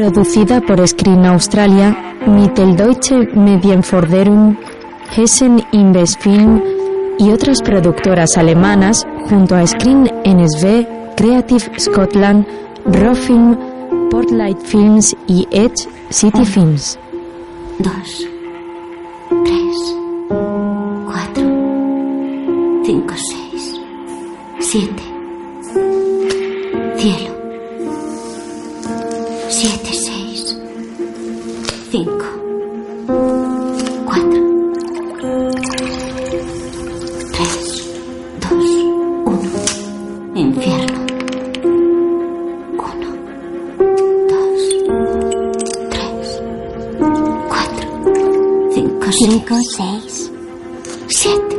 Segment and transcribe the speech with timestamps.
[0.00, 1.94] Producida por Screen Australia,
[2.26, 4.56] Mitteldeutsche Medienforderung,
[5.14, 6.62] Hessen Investfilm
[7.18, 10.86] y otras productoras alemanas junto a Screen NSV,
[11.18, 12.46] Creative Scotland,
[12.86, 13.58] Rofilm,
[14.10, 16.98] Portlight Films y Edge City Films.
[17.78, 18.26] Dos,
[19.44, 19.96] tres,
[21.04, 21.44] cuatro,
[22.86, 23.80] cinco, seis,
[24.60, 25.02] siete.
[26.96, 27.29] Cielo.
[29.60, 30.56] Siete, seis,
[31.90, 32.24] cinco,
[34.06, 34.40] cuatro,
[37.32, 37.84] tres,
[38.40, 38.70] dos,
[39.26, 39.50] uno.
[40.34, 40.98] Infierno.
[42.78, 43.08] Uno,
[44.30, 44.62] dos,
[45.90, 46.42] tres,
[47.48, 47.86] cuatro,
[48.72, 50.32] cinco, Cinco, seis,
[51.08, 51.56] siete,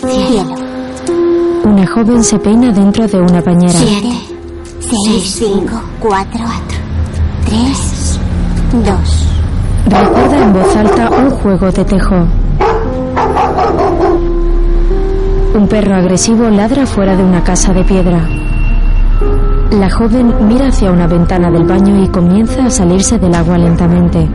[0.00, 0.54] cielo.
[1.64, 3.78] Una joven se peina dentro de una bañera.
[3.78, 4.16] siete,
[4.80, 6.40] Seis, cinco, cuatro,
[7.50, 8.20] tres,
[8.72, 9.26] dos.
[9.86, 12.14] Recuerda en voz alta un juego de tejo.
[15.54, 18.20] Un perro agresivo ladra fuera de una casa de piedra.
[19.72, 24.28] La joven mira hacia una ventana del baño y comienza a salirse del agua lentamente.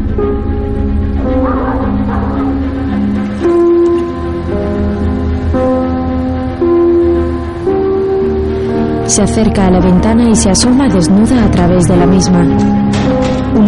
[9.05, 12.84] Se acerca a la ventana y se asoma desnuda a través de la misma.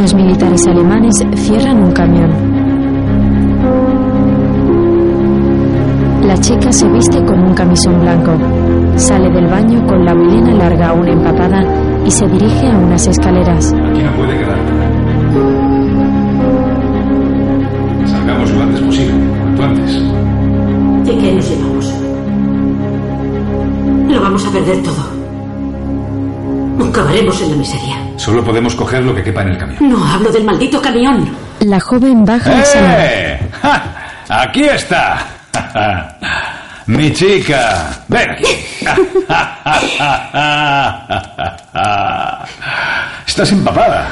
[0.08, 2.32] Unos militares alemanes cierran un camión.
[6.26, 8.32] La chica se viste con un camisón blanco.
[8.96, 11.62] Sale del baño con la melena larga aún empapada
[12.06, 13.74] y se dirige a unas escaleras.
[13.74, 14.58] Aquí no puede quedar.
[18.06, 20.02] Salgamos lo antes posible, cuanto antes.
[21.04, 21.94] ¿Y qué nos llevamos?
[24.08, 25.04] Lo vamos a perder todo.
[26.88, 28.07] Acabaremos en la miseria.
[28.28, 29.90] Solo podemos coger lo que quepa en el camión.
[29.90, 31.34] No hablo del maldito camión.
[31.62, 32.62] La joven baja.
[32.76, 33.40] ¡Eh!
[33.62, 33.84] ¡Ja!
[34.28, 35.26] ¡Aquí está!
[36.88, 38.04] ¡Mi chica!
[38.10, 38.48] ¡Ven aquí!
[43.26, 44.10] Estás empapada.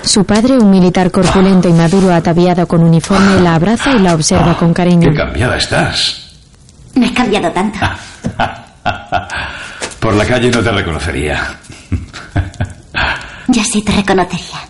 [0.00, 4.56] Su padre, un militar corpulento y maduro ataviado con uniforme, la abraza y la observa
[4.56, 5.10] con cariño.
[5.10, 6.38] ¡Qué cambiada estás!
[6.94, 7.80] No he cambiado tanto.
[10.00, 11.58] Por la calle no te reconocería.
[13.64, 14.68] Sí te reconocería.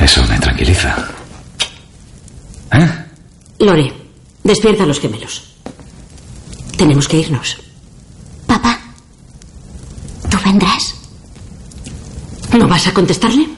[0.00, 0.96] Eso me tranquiliza.
[2.72, 2.88] ¿Eh?
[3.60, 3.92] Lore,
[4.42, 5.44] despierta a los gemelos.
[6.76, 7.58] Tenemos que irnos.
[8.46, 8.80] Papá,
[10.28, 10.94] ¿tú vendrás?
[12.58, 13.48] ¿No vas a contestarle?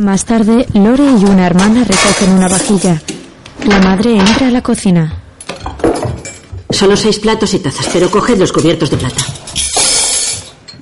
[0.00, 3.02] Más tarde, Lore y una hermana recogen una vajilla.
[3.64, 5.22] La madre entra a la cocina.
[6.70, 9.24] Solo seis platos y tazas, pero coged los cubiertos de plata.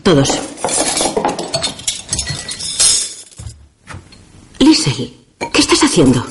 [0.07, 0.41] Todos.
[4.61, 5.17] Liesel,
[5.53, 6.25] ¿qué estás haciendo?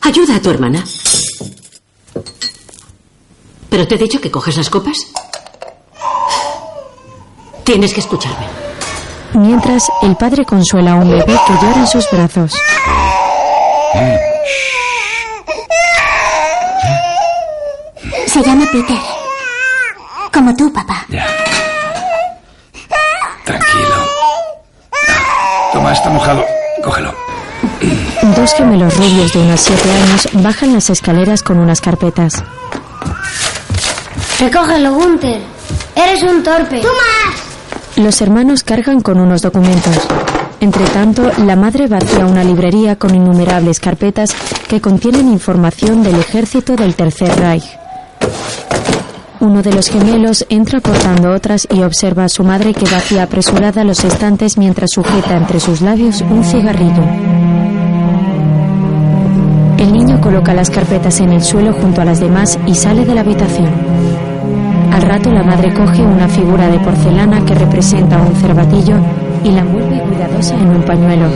[0.00, 0.82] Ayuda a tu hermana.
[3.68, 4.96] ¿Pero te he dicho que coges las copas?
[7.62, 8.46] Tienes que escucharme.
[9.34, 12.54] Mientras, el padre consuela a un bebé que llora en sus brazos.
[18.28, 18.96] Se llama Peter.
[20.32, 21.04] Como tú, papá.
[21.10, 21.47] Ya.
[23.48, 23.94] Tranquilo.
[25.72, 26.44] Toma, está mojado.
[26.84, 27.14] Cógelo.
[28.36, 32.44] Dos gemelos rubios de unos siete años bajan las escaleras con unas carpetas.
[34.38, 35.40] Recógelo, Gunther.
[35.96, 36.82] Eres un torpe.
[37.96, 39.96] Los hermanos cargan con unos documentos.
[40.60, 44.28] Entre tanto, la madre vacía una librería con innumerables carpetas
[44.68, 47.64] que contienen información del ejército del Tercer Reich.
[49.40, 53.84] Uno de los gemelos entra cortando otras y observa a su madre que vacía apresurada
[53.84, 57.04] los estantes mientras sujeta entre sus labios un cigarrillo.
[59.78, 63.14] El niño coloca las carpetas en el suelo junto a las demás y sale de
[63.14, 63.70] la habitación.
[64.92, 68.96] Al rato la madre coge una figura de porcelana que representa un cervatillo
[69.44, 71.26] y la envuelve cuidadosa en un pañuelo.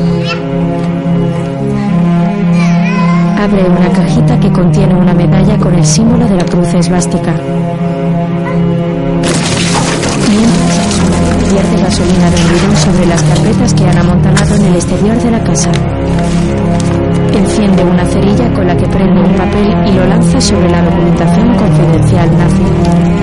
[3.43, 7.35] Abre una cajita que contiene una medalla con el símbolo de la cruz esvástica.
[10.31, 15.17] Mientras, vierte gasolina de un bidón sobre las carpetas que han amontonado en el exterior
[15.21, 15.73] de la casa.
[17.35, 21.56] Enciende una cerilla con la que prende un papel y lo lanza sobre la documentación
[21.56, 23.21] confidencial nazi.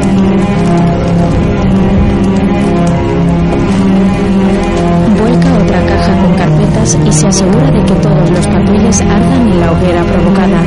[6.95, 10.59] Y se asegura de que todos los papeles ardan en la hoguera provocada.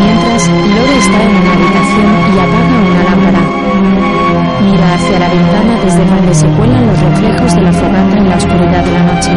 [0.00, 3.42] Mientras, Lore está en una habitación y apaga una lámpara.
[4.62, 8.36] Mira hacia la ventana desde donde se cuelan los reflejos de la fogata en la
[8.36, 9.30] oscuridad de la noche.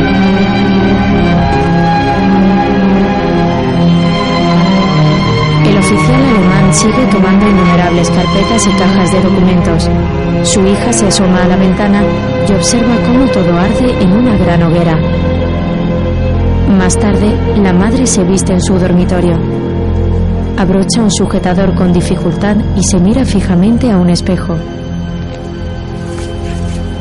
[5.87, 9.89] Oficial alemán sigue tomando innumerables carpetas y cajas de documentos.
[10.43, 12.03] Su hija se asoma a la ventana
[12.47, 14.97] y observa cómo todo arde en una gran hoguera.
[16.77, 19.37] Más tarde, la madre se viste en su dormitorio.
[20.57, 24.57] Abrocha un sujetador con dificultad y se mira fijamente a un espejo.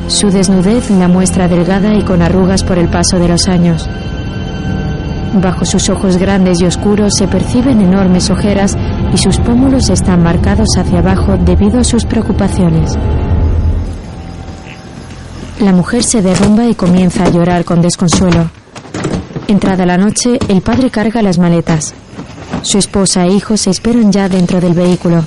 [0.06, 3.88] Su desnudez la muestra delgada y con arrugas por el paso de los años.
[5.40, 8.74] Bajo sus ojos grandes y oscuros se perciben enormes ojeras
[9.12, 12.96] y sus pómulos están marcados hacia abajo debido a sus preocupaciones.
[15.60, 18.48] La mujer se derrumba y comienza a llorar con desconsuelo.
[19.46, 21.94] Entrada la noche, el padre carga las maletas.
[22.62, 25.24] Su esposa e hijos se esperan ya dentro del vehículo.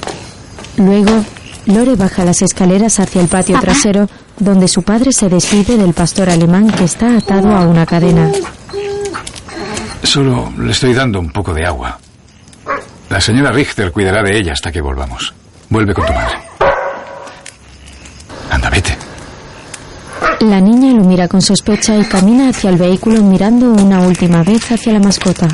[0.77, 1.23] Luego,
[1.67, 4.09] Lore baja las escaleras hacia el patio trasero,
[4.39, 8.31] donde su padre se despide del pastor alemán que está atado a una cadena.
[10.03, 11.99] Solo le estoy dando un poco de agua.
[13.09, 15.33] La señora Richter cuidará de ella hasta que volvamos.
[15.69, 16.35] Vuelve con tu madre.
[18.49, 18.97] Anda, vete.
[20.41, 24.71] La niña lo mira con sospecha y camina hacia el vehículo mirando una última vez
[24.71, 25.47] hacia la mascota.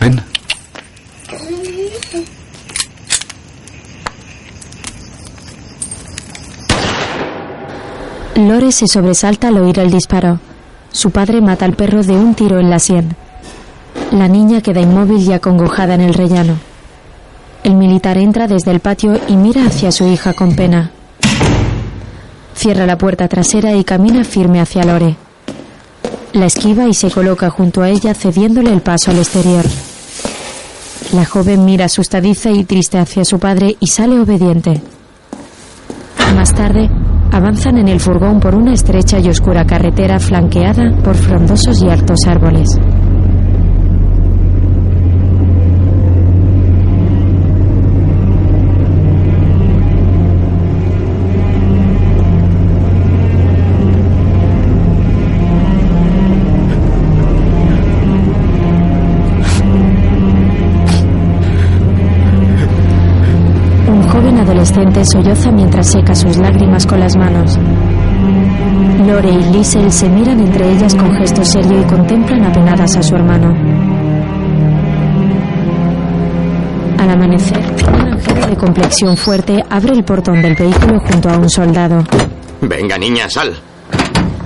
[0.00, 0.22] Ven.
[8.70, 10.38] Se sobresalta al oír el disparo.
[10.92, 13.16] Su padre mata al perro de un tiro en la sien.
[14.12, 16.58] La niña queda inmóvil y acongojada en el rellano.
[17.64, 20.90] El militar entra desde el patio y mira hacia su hija con pena.
[22.54, 25.16] Cierra la puerta trasera y camina firme hacia Lore.
[26.34, 29.64] La esquiva y se coloca junto a ella cediéndole el paso al exterior.
[31.14, 34.82] La joven mira asustadiza y triste hacia su padre y sale obediente.
[36.34, 36.90] Más tarde,
[37.32, 42.18] avanzan en el furgón por una estrecha y oscura carretera flanqueada por frondosos y altos
[42.26, 42.68] árboles.
[64.68, 67.58] Adolescente solloza mientras seca sus lágrimas con las manos.
[69.06, 73.14] Lore y Liesel se miran entre ellas con gesto serio y contemplan apenadas a su
[73.14, 73.54] hermano.
[76.98, 81.48] Al amanecer, un granjero de complexión fuerte abre el portón del vehículo junto a un
[81.48, 82.04] soldado.
[82.60, 83.56] Venga, niña, sal.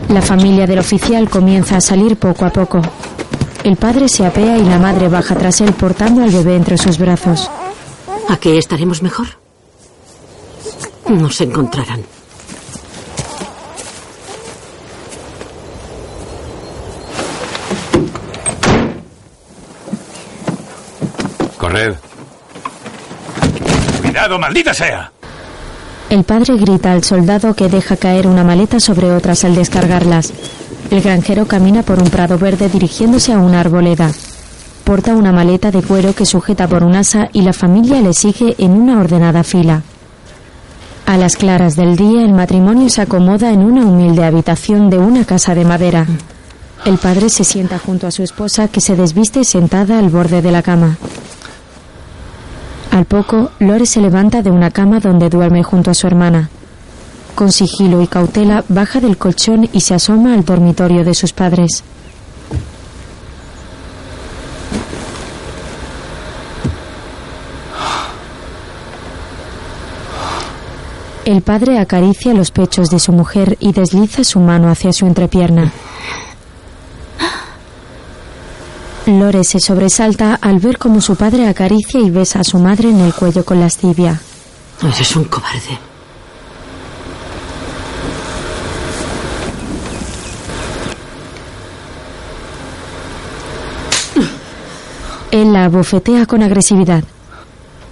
[0.08, 2.80] La familia del oficial comienza a salir poco a poco.
[3.64, 6.98] El padre se apea y la madre baja tras él portando al bebé entre sus
[6.98, 7.50] brazos.
[8.28, 9.41] ¿Aquí estaremos mejor?
[11.12, 12.00] Nos encontrarán.
[21.58, 21.94] Corred.
[24.00, 25.12] Cuidado, maldita sea.
[26.08, 30.32] El padre grita al soldado que deja caer una maleta sobre otras al descargarlas.
[30.90, 34.10] El granjero camina por un prado verde dirigiéndose a una arboleda.
[34.84, 38.54] Porta una maleta de cuero que sujeta por un asa y la familia le sigue
[38.58, 39.82] en una ordenada fila.
[41.12, 45.26] A las claras del día el matrimonio se acomoda en una humilde habitación de una
[45.26, 46.06] casa de madera.
[46.86, 50.50] El padre se sienta junto a su esposa que se desviste sentada al borde de
[50.50, 50.96] la cama.
[52.92, 56.48] Al poco, Lore se levanta de una cama donde duerme junto a su hermana.
[57.34, 61.84] Con sigilo y cautela baja del colchón y se asoma al dormitorio de sus padres.
[71.24, 75.72] El padre acaricia los pechos de su mujer y desliza su mano hacia su entrepierna.
[79.06, 83.00] Lore se sobresalta al ver cómo su padre acaricia y besa a su madre en
[83.00, 84.20] el cuello con lascivia.
[84.82, 85.78] Eres un cobarde.
[95.30, 97.04] Él la abofetea con agresividad.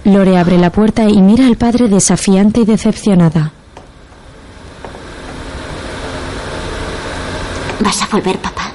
[0.03, 3.51] Lore abre la puerta y mira al padre desafiante y decepcionada.
[7.79, 8.71] ¿Vas a volver, papá?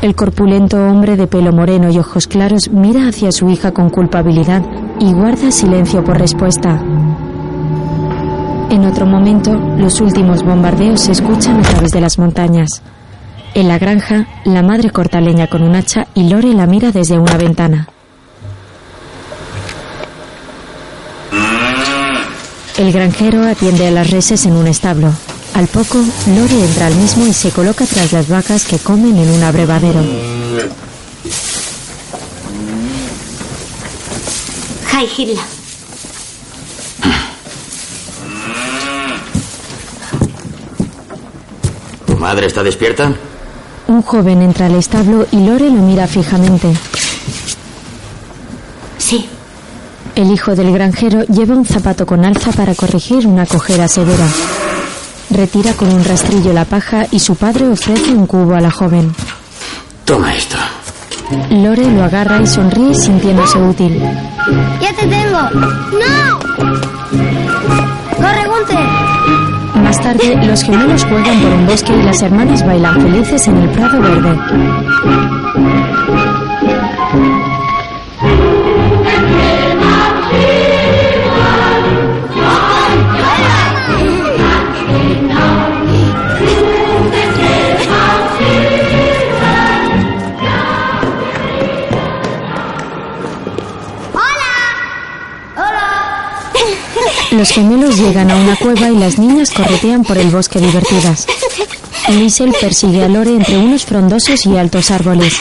[0.00, 4.62] El corpulento hombre de pelo moreno y ojos claros mira hacia su hija con culpabilidad
[4.98, 6.80] y guarda silencio por respuesta.
[8.70, 12.82] En otro momento, los últimos bombardeos se escuchan a través de las montañas.
[13.52, 17.18] En la granja, la madre corta leña con un hacha y Lore la mira desde
[17.18, 17.88] una ventana.
[22.80, 25.12] El granjero atiende a las reses en un establo.
[25.52, 29.28] Al poco, Lore entra al mismo y se coloca tras las vacas que comen en
[29.28, 30.00] un abrevadero.
[34.94, 35.42] Hi, Hilda.
[42.06, 43.14] ¿Tu madre está despierta?
[43.88, 46.72] Un joven entra al establo y Lore lo mira fijamente.
[48.96, 49.28] Sí.
[50.20, 54.26] El hijo del granjero lleva un zapato con alza para corregir una cojera severa.
[55.30, 59.14] Retira con un rastrillo la paja y su padre ofrece un cubo a la joven.
[60.04, 60.58] Toma esto.
[61.48, 63.98] Lore lo agarra y sonríe sintiéndose útil.
[64.82, 65.40] ¡Ya te tengo!
[66.02, 66.38] ¡No!
[68.18, 69.82] ¡Corre, Gunther!
[69.82, 73.70] Más tarde, los gemelos juegan por un bosque y las hermanas bailan felices en el
[73.70, 74.38] prado verde.
[97.40, 101.26] Los gemelos llegan a una cueva y las niñas corretean por el bosque divertidas.
[102.10, 105.40] Liesel persigue a Lore entre unos frondosos y altos árboles.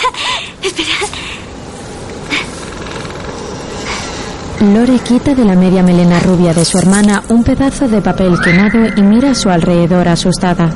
[4.62, 8.88] Lore quita de la media melena rubia de su hermana un pedazo de papel quemado
[8.96, 10.74] y mira a su alrededor asustada.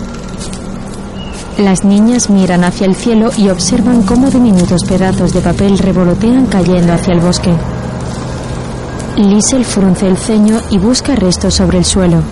[1.57, 6.91] Las niñas miran hacia el cielo y observan cómo diminutos pedazos de papel revolotean cayendo
[6.91, 7.53] hacia el bosque.
[9.15, 12.23] Liesel frunce el ceño y busca restos sobre el suelo.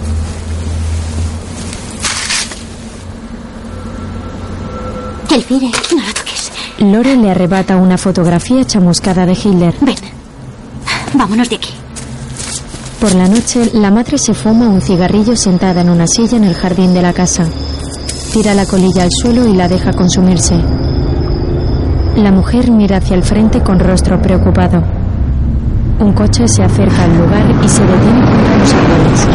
[5.30, 6.52] Elvire, no lo toques.
[6.80, 9.76] Lore le arrebata una fotografía chamuscada de Hitler.
[9.82, 9.96] Ven.
[11.14, 11.70] Vámonos de aquí.
[13.00, 16.56] Por la noche, la madre se fuma un cigarrillo sentada en una silla en el
[16.56, 17.46] jardín de la casa.
[18.34, 20.56] Tira la colilla al suelo y la deja consumirse.
[22.16, 25.01] La mujer mira hacia el frente con rostro preocupado.
[26.02, 29.28] Un coche se acerca al lugar y se detiene junto a los árboles.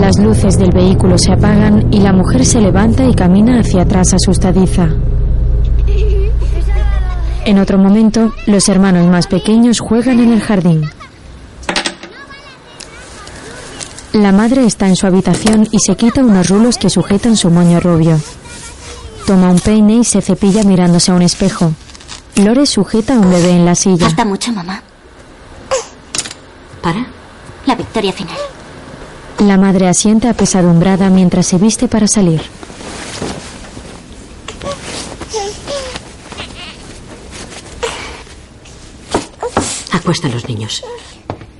[0.00, 4.14] Las luces del vehículo se apagan y la mujer se levanta y camina hacia atrás
[4.14, 4.88] asustadiza.
[7.44, 10.90] En otro momento, los hermanos más pequeños juegan en el jardín.
[14.14, 17.78] La madre está en su habitación y se quita unos rulos que sujetan su moño
[17.78, 18.18] rubio.
[19.26, 21.72] Toma un peine y se cepilla mirándose a un espejo.
[22.36, 24.06] Lore sujeta a un bebé en la silla.
[24.06, 24.80] Falta mucho, mamá.
[26.80, 27.06] ¿Para?
[27.66, 28.36] La victoria final.
[29.40, 32.40] La madre asiente apesadumbrada mientras se viste para salir.
[39.92, 40.84] Acuesta a los niños.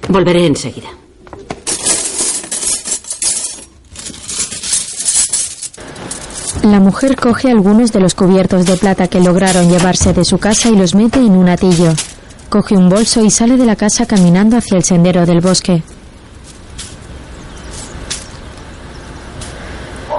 [0.08, 0.88] Volveré enseguida.
[6.66, 10.68] La mujer coge algunos de los cubiertos de plata que lograron llevarse de su casa
[10.68, 11.92] y los mete en un atillo.
[12.49, 15.85] Coge un bolso y sale de la casa caminando hacia el sendero del bosque.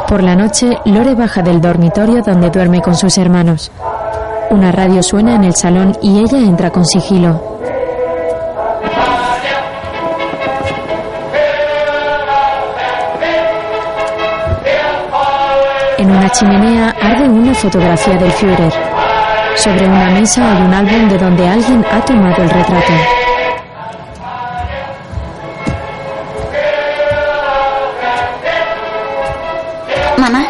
[0.07, 3.69] Por la noche, Lore baja del dormitorio donde duerme con sus hermanos.
[4.49, 7.59] Una radio suena en el salón y ella entra con sigilo.
[16.27, 18.73] Una chimenea arde una fotografía del Führer.
[19.55, 22.93] Sobre una mesa hay un álbum de donde alguien ha tomado el retrato.
[30.17, 30.45] Mamá,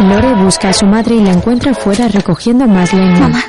[0.00, 3.18] Lore busca a su madre y la encuentra fuera recogiendo más leña.
[3.18, 3.42] mamá.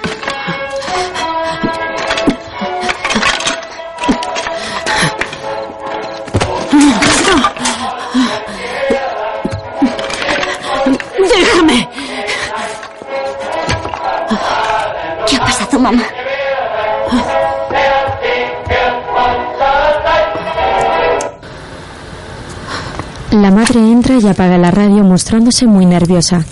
[23.51, 26.46] Madre entra y apaga la radio mostrándose muy nerviosa.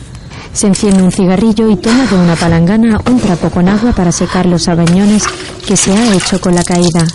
[0.52, 4.46] Se enciende un cigarrillo y toma de una palangana un trapo con agua para secar
[4.46, 5.24] los abañones
[5.66, 7.08] que se ha hecho con la caída.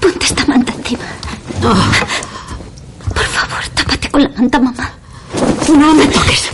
[0.00, 1.04] Ponte esta manta encima.
[1.60, 4.90] Por favor, tápate con la manta, mamá.
[5.68, 6.48] No me toques.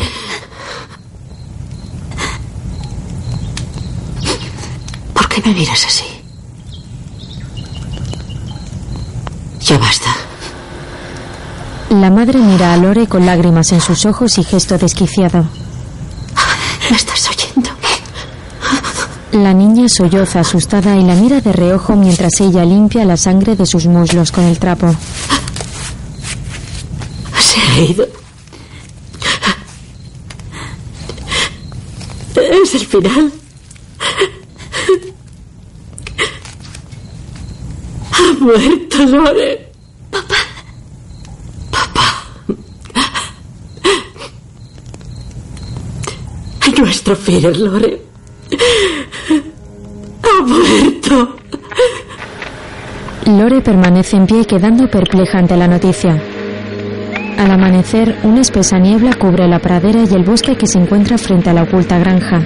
[5.14, 6.04] ¿Por qué me miras así?
[9.60, 10.14] Ya basta.
[12.00, 15.48] La madre mira a Lore con lágrimas en sus ojos y gesto desquiciado.
[16.90, 17.70] ¿Me estás oyendo?
[19.32, 23.64] La niña solloza asustada y la mira de reojo mientras ella limpia la sangre de
[23.64, 24.94] sus muslos con el trapo.
[27.38, 28.06] Se ha ido.
[32.36, 33.32] Es el final.
[38.12, 39.65] Ha muerto Lore.
[46.78, 48.00] Nuestro Führer, Lore.
[50.22, 51.36] Ha muerto.
[53.26, 56.20] Lore permanece en pie quedando perpleja ante la noticia.
[57.38, 61.50] Al amanecer, una espesa niebla cubre la pradera y el bosque que se encuentra frente
[61.50, 62.42] a la oculta granja.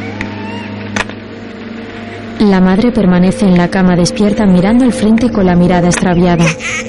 [2.40, 6.46] La madre permanece en la cama despierta mirando al frente con la mirada extraviada.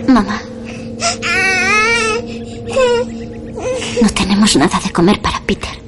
[0.08, 0.42] Mamá.
[4.02, 5.81] No tenemos nada de comer para Peter.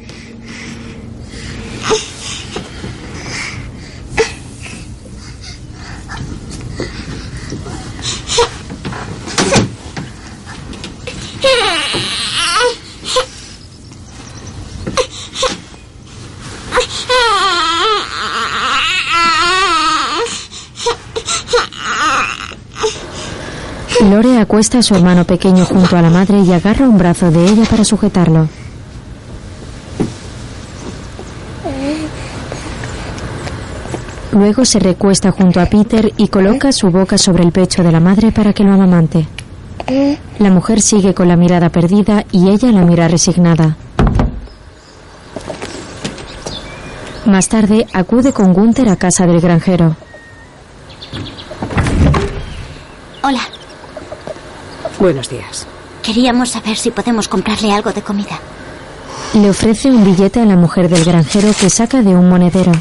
[24.24, 27.44] Lore acuesta a su hermano pequeño junto a la madre y agarra un brazo de
[27.46, 28.48] ella para sujetarlo.
[34.32, 38.00] Luego se recuesta junto a Peter y coloca su boca sobre el pecho de la
[38.00, 39.28] madre para que lo amamante.
[40.40, 43.76] La mujer sigue con la mirada perdida y ella la mira resignada.
[47.26, 49.98] Más tarde acude con Gunther a casa del granjero.
[53.22, 53.42] Hola.
[55.04, 55.68] Buenos días.
[56.02, 58.40] Queríamos saber si podemos comprarle algo de comida.
[59.34, 62.72] Le ofrece un billete a la mujer del granjero que saca de un monedero.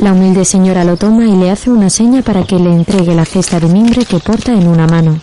[0.00, 3.24] La humilde señora lo toma y le hace una seña para que le entregue la
[3.24, 5.18] cesta de mimbre que porta en una mano.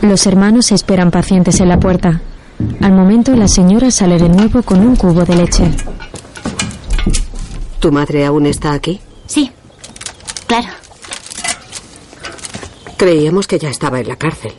[0.00, 2.20] Los hermanos esperan pacientes en la puerta.
[2.80, 5.64] Al momento la señora sale de nuevo con un cubo de leche.
[7.80, 9.00] ¿Tu madre aún está aquí?
[9.26, 9.50] Sí.
[10.46, 10.68] Claro.
[12.98, 14.52] Creíamos que ya estaba en la cárcel.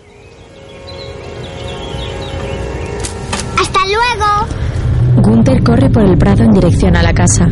[3.59, 5.21] ¡Hasta luego!
[5.21, 7.45] Gunther corre por el prado en dirección a la casa.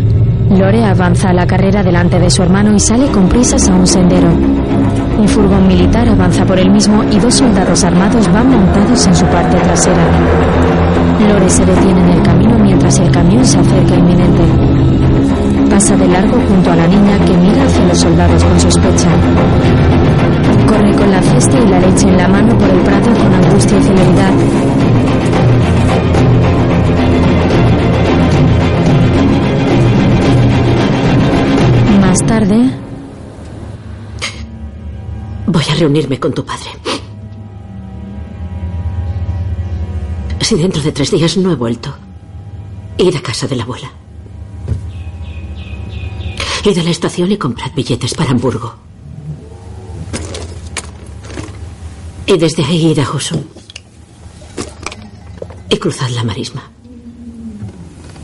[0.49, 3.85] Lore avanza a la carrera delante de su hermano y sale con prisas a un
[3.85, 4.29] sendero.
[4.29, 9.25] Un furgón militar avanza por el mismo y dos soldados armados van montados en su
[9.25, 10.03] parte trasera.
[11.27, 14.43] Lore se detiene en el camino mientras el camión se acerca inminente.
[15.69, 19.09] Pasa de largo junto a la niña que mira hacia los soldados con sospecha.
[20.67, 23.77] Corre con la cesta y la leche en la mano por el prado con angustia
[23.77, 24.33] y celeridad.
[32.01, 32.71] Más tarde,
[35.51, 36.69] Voy a reunirme con tu padre.
[40.41, 41.91] Si dentro de tres días no he vuelto,
[42.97, 43.91] id a casa de la abuela.
[46.63, 48.75] Id a la estación y comprad billetes para Hamburgo.
[52.25, 53.43] Y desde ahí id a Husum.
[55.69, 56.61] Y cruzad la marisma.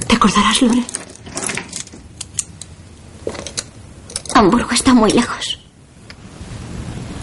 [0.08, 0.84] ¿Te acordarás, Lore?
[4.36, 5.60] Hamburgo está muy lejos.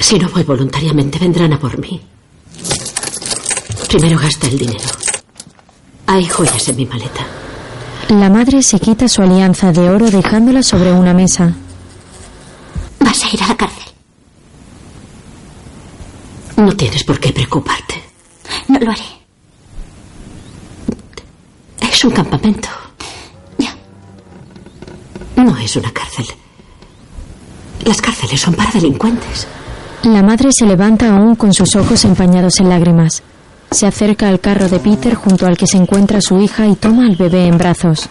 [0.01, 2.01] Si no voy voluntariamente, vendrán a por mí.
[3.89, 4.89] Primero gasta el dinero.
[6.07, 7.27] Hay joyas en mi maleta.
[8.21, 11.53] La madre se quita su alianza de oro dejándola sobre una mesa.
[13.01, 13.83] Vas a ir a la cárcel.
[16.57, 18.03] No tienes por qué preocuparte.
[18.69, 19.03] No lo haré.
[21.81, 22.69] Es un campamento.
[23.59, 23.75] Ya.
[25.37, 26.27] No es una cárcel.
[27.85, 29.47] Las cárceles son para delincuentes.
[30.03, 33.23] La madre se levanta aún con sus ojos empañados en lágrimas.
[33.73, 37.07] Se acerca al carro de Peter junto al que se encuentra su hija y toma
[37.07, 38.09] al bebé en brazos.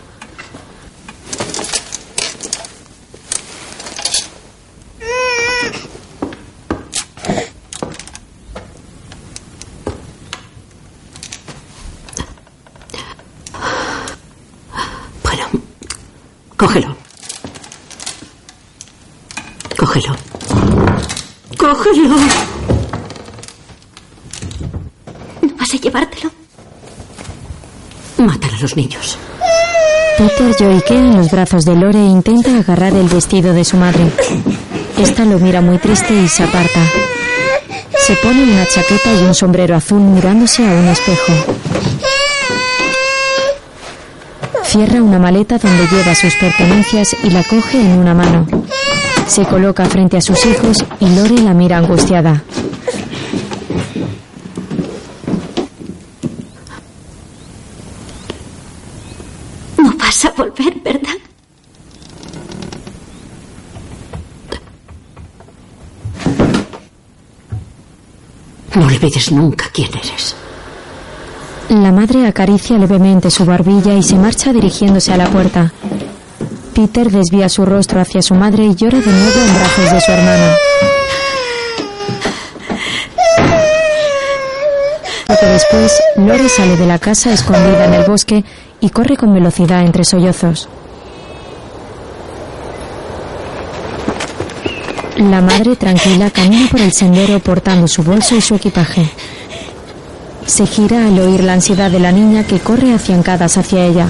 [15.24, 15.46] Bueno,
[16.58, 16.96] cógelo.
[19.78, 20.16] Cógelo.
[21.58, 22.16] Cógelo.
[25.42, 26.32] ¿No vas a llevártelo?
[28.18, 29.18] Mátalo a niños.
[30.18, 34.12] Peter lloriquea en los brazos de Lore e intenta agarrar el vestido de su madre.
[34.98, 36.82] Esta lo mira muy triste y se aparta.
[37.98, 41.34] Se pone una chaqueta y un sombrero azul mirándose a un espejo.
[44.64, 48.46] Cierra una maleta donde lleva sus pertenencias y la coge en una mano.
[49.28, 52.44] Se coloca frente a sus hijos y Lore la mira angustiada.
[59.78, 61.18] No a volver, ¿verdad?
[68.76, 70.36] No olvides nunca quién eres.
[71.70, 75.72] La madre acaricia levemente su barbilla y se marcha dirigiéndose a la puerta.
[76.74, 80.12] Peter desvía su rostro hacia su madre y llora de nuevo en brazos de su
[80.12, 80.56] hermana.
[85.32, 88.44] Poco después, Lore sale de la casa escondida en el bosque
[88.82, 90.68] y corre con velocidad entre sollozos.
[95.16, 99.10] La madre tranquila camina por el sendero portando su bolso y su equipaje.
[100.46, 104.08] Se gira al oír la ansiedad de la niña que corre afiancadas hacia ella.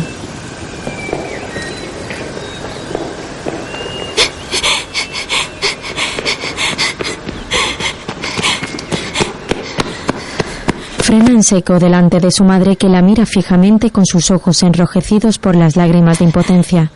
[11.43, 15.75] Seco delante de su madre que la mira fijamente con sus ojos enrojecidos por las
[15.75, 16.91] lágrimas de impotencia.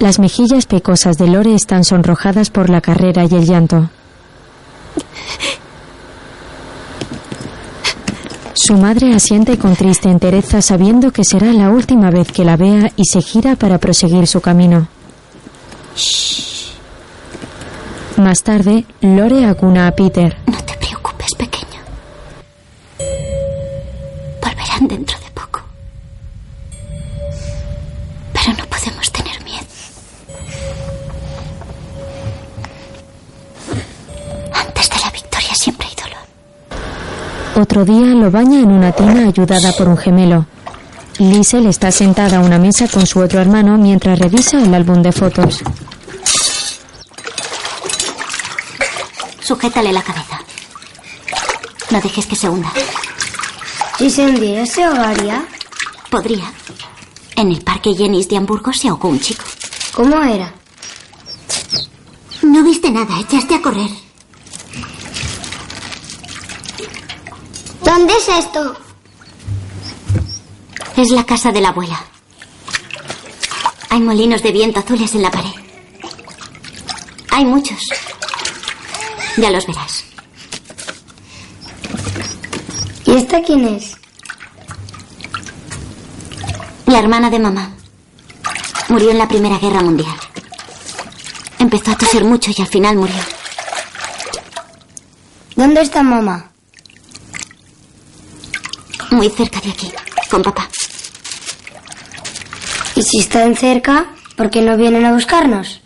[0.00, 3.90] Las mejillas pecosas de Lore están sonrojadas por la carrera y el llanto.
[8.54, 12.92] Su madre asiente con triste entereza sabiendo que será la última vez que la vea
[12.96, 14.88] y se gira para proseguir su camino.
[18.16, 20.36] Más tarde, Lore acuna a Peter.
[37.60, 40.46] Otro día lo baña en una tina ayudada por un gemelo.
[41.18, 45.10] Liesel está sentada a una mesa con su otro hermano mientras revisa el álbum de
[45.10, 45.64] fotos.
[49.40, 50.38] Sujétale la cabeza.
[51.90, 52.70] No dejes que se hunda.
[53.98, 55.44] Si se hundiera, se ahogaría.
[56.10, 56.52] Podría.
[57.34, 59.42] En el parque Jenis de Hamburgo se ahogó un chico.
[59.92, 60.54] ¿Cómo era?
[62.42, 64.07] No viste nada, echaste a correr.
[67.88, 68.76] ¿Dónde es esto?
[70.94, 71.98] Es la casa de la abuela.
[73.88, 75.54] Hay molinos de viento azules en la pared.
[77.30, 77.78] Hay muchos.
[79.38, 80.04] Ya los verás.
[83.06, 83.96] ¿Y esta quién es?
[86.84, 87.70] La hermana de mamá.
[88.88, 90.16] Murió en la Primera Guerra Mundial.
[91.58, 93.22] Empezó a toser mucho y al final murió.
[95.56, 96.52] ¿Dónde está mamá?
[99.10, 99.92] Muy cerca de aquí,
[100.30, 100.68] con papá.
[102.94, 105.80] ¿Y si están cerca, por qué no vienen a buscarnos?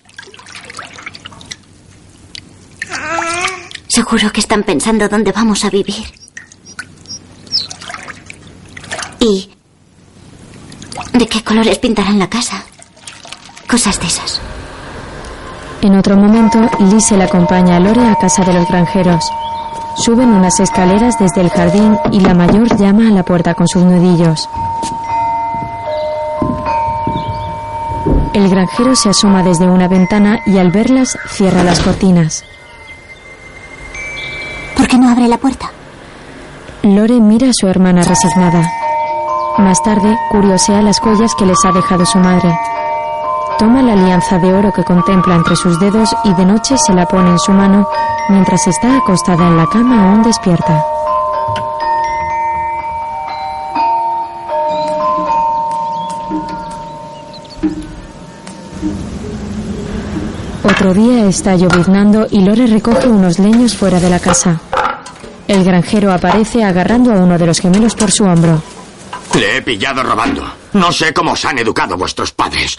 [3.88, 6.04] Seguro que están pensando dónde vamos a vivir.
[9.20, 9.50] ¿Y
[11.12, 12.64] de qué colores pintarán la casa?
[13.68, 14.40] Cosas de esas.
[15.82, 19.30] En otro momento, Liesel acompaña a Lore a casa de los granjeros.
[19.94, 23.84] Suben unas escaleras desde el jardín y la mayor llama a la puerta con sus
[23.84, 24.48] nudillos.
[28.32, 32.44] El granjero se asoma desde una ventana y al verlas cierra las cortinas.
[34.76, 35.70] ¿Por qué no abre la puerta?
[36.82, 38.66] Lore mira a su hermana resignada.
[39.58, 42.52] Más tarde, curiosea las joyas que les ha dejado su madre.
[43.62, 47.06] Toma la alianza de oro que contempla entre sus dedos y de noche se la
[47.06, 47.88] pone en su mano
[48.28, 50.84] mientras está acostada en la cama aún despierta.
[60.64, 64.60] Otro día está lloviznando y Lore recoge unos leños fuera de la casa.
[65.46, 68.60] El granjero aparece agarrando a uno de los gemelos por su hombro.
[69.38, 70.42] Le he pillado robando.
[70.72, 72.76] No sé cómo os han educado vuestros padres.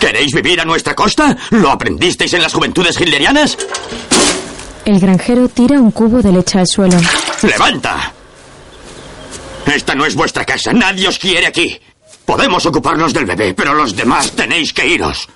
[0.00, 1.36] ¿Queréis vivir a nuestra costa?
[1.50, 3.56] ¿Lo aprendisteis en las juventudes hilderianas?
[4.84, 6.96] El granjero tira un cubo de leche al suelo.
[7.42, 8.12] ¡Levanta!
[9.66, 10.72] Esta no es vuestra casa.
[10.72, 11.78] Nadie os quiere aquí.
[12.24, 15.28] Podemos ocuparnos del bebé, pero los demás tenéis que iros.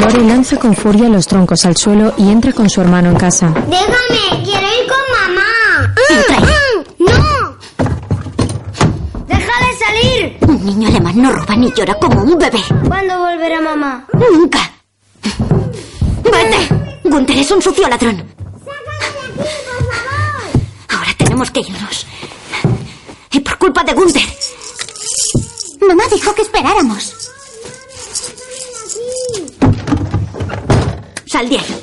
[0.00, 3.54] Lore lanza con furia los troncos al suelo y entra con su hermano en casa.
[3.68, 5.94] Déjame, quiero ir con mamá.
[6.10, 6.65] Lo
[11.56, 12.62] ni llora como un bebé.
[12.86, 14.06] ¿Cuándo volverá mamá?
[14.12, 14.70] Nunca.
[16.22, 16.68] Vete.
[17.04, 18.24] Gunther es un sucio ladrón.
[20.88, 22.06] Ahora tenemos que irnos.
[23.32, 24.22] Y por culpa de Gunther.
[25.80, 27.14] Mamá dijo que esperáramos.
[31.26, 31.82] Sal de ahí.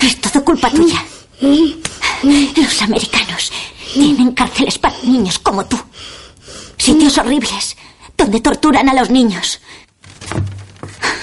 [0.00, 1.04] Es todo culpa tuya.
[1.40, 3.52] Los americanos
[3.92, 5.78] tienen cárceles para niños como tú.
[6.82, 7.76] Sitios horribles
[8.18, 9.60] donde torturan a los niños.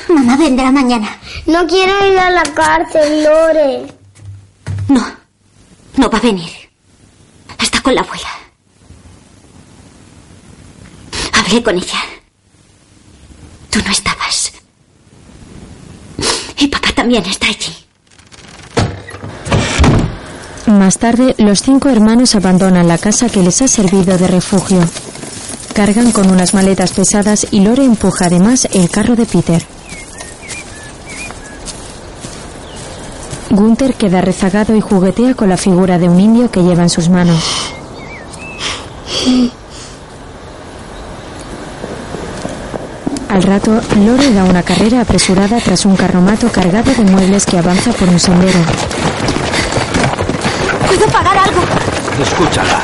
[0.08, 1.20] Mamá vendrá mañana.
[1.48, 3.86] No quiero ir a la cárcel, Lore.
[4.88, 5.06] No,
[5.98, 6.50] no va a venir.
[7.62, 8.30] Está con la abuela.
[11.34, 12.04] Hablé con ella.
[13.70, 14.54] Tú no estabas.
[16.58, 17.76] Y papá también está allí.
[20.68, 24.88] Más tarde, los cinco hermanos abandonan la casa que les ha servido de refugio.
[25.80, 29.66] Cargan con unas maletas pesadas y Lore empuja además el carro de Peter.
[33.50, 37.08] Gunther queda rezagado y juguetea con la figura de un indio que lleva en sus
[37.08, 37.42] manos.
[43.30, 47.94] Al rato, Lore da una carrera apresurada tras un carromato cargado de muebles que avanza
[47.94, 48.60] por un sendero.
[50.88, 51.62] ¿Puedo pagar algo?
[52.22, 52.82] Escúchala.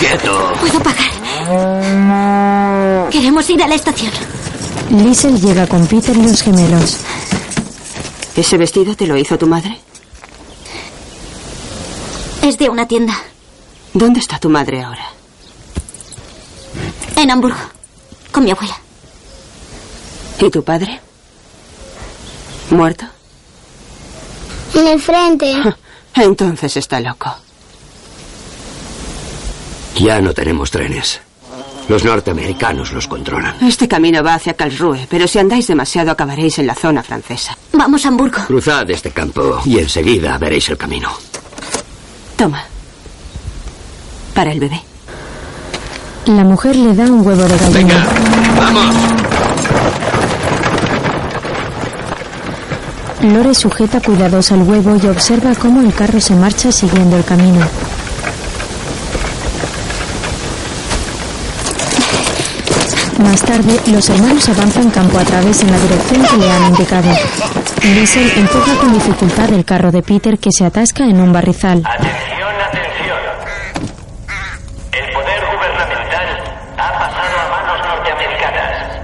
[0.00, 0.52] Quieto.
[0.58, 1.23] ¿Puedo pagar?
[3.10, 4.12] Queremos ir a la estación.
[4.90, 6.98] Liesel llega con Peter y los gemelos.
[8.36, 9.78] ¿Ese vestido te lo hizo tu madre?
[12.42, 13.14] Es de una tienda.
[13.92, 15.06] ¿Dónde está tu madre ahora?
[17.16, 17.58] En Hamburgo.
[18.32, 18.76] Con mi abuela.
[20.40, 21.00] ¿Y tu padre?
[22.70, 23.06] ¿Muerto?
[24.74, 25.54] En el frente.
[26.14, 27.34] Entonces está loco.
[29.96, 31.20] Ya no tenemos trenes.
[31.88, 33.56] Los norteamericanos los controlan.
[33.62, 37.56] Este camino va hacia Karlsruhe, pero si andáis demasiado acabaréis en la zona francesa.
[37.72, 38.38] Vamos a Hamburgo.
[38.46, 41.10] Cruzad este campo y enseguida veréis el camino.
[42.36, 42.64] Toma.
[44.34, 44.80] Para el bebé.
[46.26, 48.06] La mujer le da un huevo de gallina.
[48.56, 48.94] ¡Vamos!
[53.22, 57.60] Lore sujeta cuidadosa el huevo y observa cómo el carro se marcha siguiendo el camino.
[63.24, 67.10] Más tarde, los hermanos avanzan campo a través en la dirección que le han indicado.
[67.82, 71.78] Liesel empuja con dificultad el carro de Peter que se atasca en un barrizal.
[74.92, 76.44] El poder gubernamental
[76.76, 79.00] ha pasado a manos norteamericanas.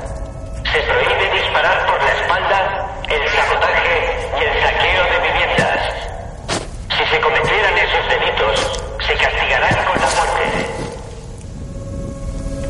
[0.71, 3.97] Se prohíbe disparar por la espalda, el sabotaje
[4.39, 5.81] y el saqueo de viviendas.
[6.97, 8.57] Si se cometieran esos delitos,
[9.07, 10.45] se castigarán con la muerte.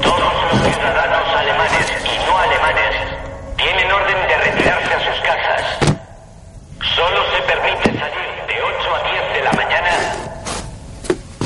[0.00, 2.94] Todos los ciudadanos alemanes y no alemanes
[3.56, 5.62] tienen orden de retirarse a sus casas.
[6.96, 9.92] Solo se permite salir de 8 a 10 de la mañana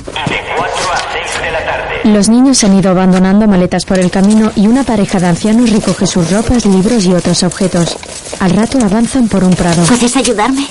[0.06, 1.93] y de 4 a 6 de la tarde.
[2.04, 6.06] Los niños han ido abandonando maletas por el camino y una pareja de ancianos recoge
[6.06, 7.96] sus ropas, libros y otros objetos.
[8.40, 9.84] Al rato avanzan por un prado.
[9.86, 10.66] ¿Puedes ayudarme?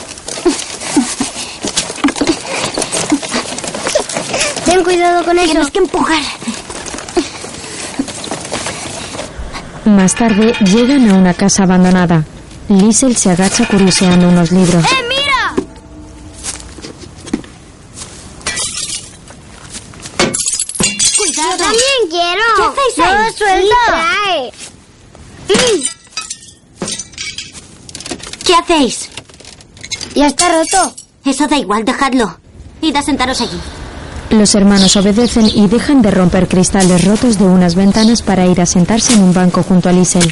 [4.66, 5.52] Ten cuidado con eso.
[5.52, 6.22] Tienes que empujar.
[9.86, 12.24] Más tarde llegan a una casa abandonada.
[12.70, 14.86] Liesel se agacha curioseando unos libros.
[14.86, 15.54] ¡Eh, mira!
[21.18, 21.58] Cuidado.
[21.58, 22.44] También quiero.
[22.56, 23.18] ¿Qué hacéis No ahí?
[23.18, 24.54] lo suelto.
[28.54, 29.10] ¿Qué hacéis?
[30.14, 30.94] Ya está roto.
[31.26, 32.38] Eso da igual, dejadlo.
[32.84, 33.60] Id a sentaros allí.
[34.30, 38.68] Los hermanos obedecen y dejan de romper cristales rotos de unas ventanas para ir a
[38.68, 40.32] sentarse en un banco junto a Liesel.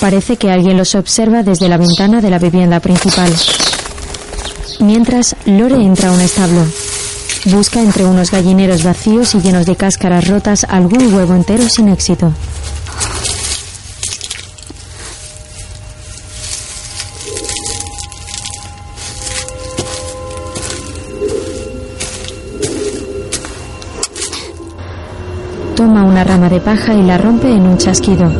[0.00, 3.32] Parece que alguien los observa desde la ventana de la vivienda principal.
[4.80, 6.66] Mientras, Lore entra a un establo.
[7.44, 12.32] Busca entre unos gallineros vacíos y llenos de cáscaras rotas algún huevo entero sin éxito.
[26.64, 28.32] Paja y la rompe en un chasquido.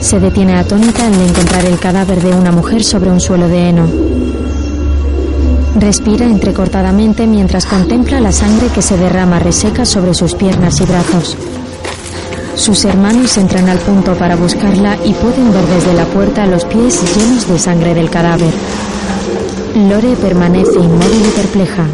[0.00, 3.86] Se detiene atónita al encontrar el cadáver de una mujer sobre un suelo de heno.
[5.76, 11.36] Respira entrecortadamente mientras contempla la sangre que se derrama reseca sobre sus piernas y brazos.
[12.56, 17.00] Sus hermanos entran al punto para buscarla y pueden ver desde la puerta los pies
[17.16, 18.52] llenos de sangre del cadáver.
[19.74, 21.86] Lore permanece inmóvil y perpleja.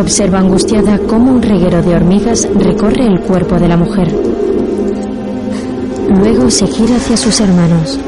[0.00, 4.10] Observa angustiada cómo un reguero de hormigas recorre el cuerpo de la mujer.
[6.08, 8.00] Luego se gira hacia sus hermanos.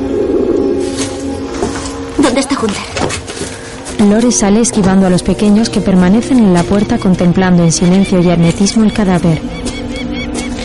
[2.17, 4.09] ¿Dónde está Hunter?
[4.09, 8.29] Lore sale esquivando a los pequeños que permanecen en la puerta contemplando en silencio y
[8.31, 9.43] hermetismo el cadáver.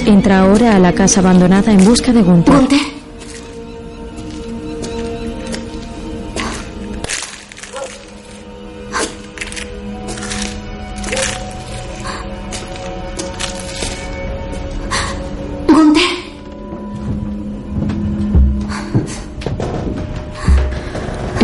[0.06, 2.56] Entra ahora a la casa abandonada en busca de Gunther.
[2.56, 2.97] ¿Gunther?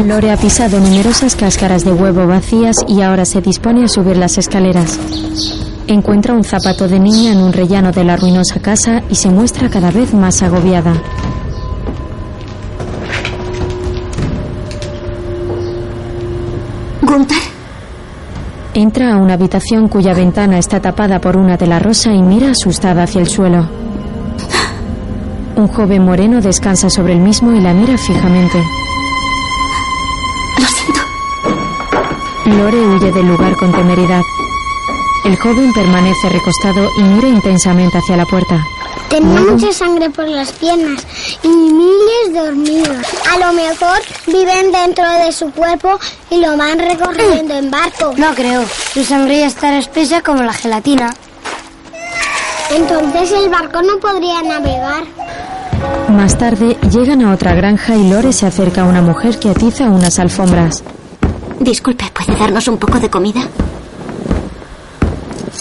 [0.06, 4.38] Lore ha pisado numerosas cáscaras de huevo vacías y ahora se dispone a subir las
[4.38, 5.00] escaleras.
[5.88, 9.70] Encuentra un zapato de niña en un rellano de la ruinosa casa y se muestra
[9.70, 10.94] cada vez más agobiada.
[17.02, 17.38] ¿Gunther?
[18.74, 23.04] Entra a una habitación cuya ventana está tapada por una tela rosa y mira asustada
[23.04, 23.68] hacia el suelo.
[25.56, 28.60] Un joven moreno descansa sobre el mismo y la mira fijamente.
[32.46, 34.22] Lore huye del lugar con temeridad.
[35.26, 38.62] El joven permanece recostado y mira intensamente hacia la puerta.
[39.10, 41.06] Tenía mucha sangre por las piernas
[41.42, 43.08] y miles de hormigas.
[43.32, 45.98] A lo mejor viven dentro de su cuerpo
[46.30, 48.14] y lo van recorriendo en barco.
[48.18, 48.66] No creo.
[48.94, 51.14] Su sangre ya está espesa como la gelatina.
[52.72, 55.04] Entonces el barco no podría navegar.
[56.10, 59.86] Más tarde llegan a otra granja y Lore se acerca a una mujer que atiza
[59.86, 60.84] unas alfombras.
[61.60, 63.48] Disculpe, ¿puede darnos un poco de comida?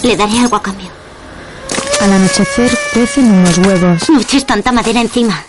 [0.03, 0.91] Le daré algo a cambio.
[2.01, 4.11] Al anochecer cuecen unos huevos.
[4.11, 5.41] No eches tanta madera encima.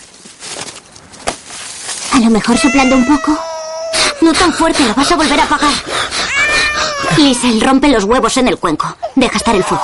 [2.14, 3.38] A lo mejor soplando un poco.
[4.22, 5.74] No tan fuerte, lo vas a volver a apagar.
[7.18, 8.96] Liesel, rompe los huevos en el cuenco.
[9.16, 9.84] Deja estar el fuego.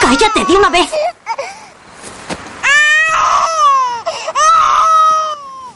[0.00, 0.88] ¡Cállate de una vez!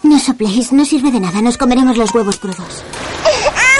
[0.02, 1.40] No sopléis, no sirve de nada.
[1.40, 2.82] Nos comeremos los huevos crudos.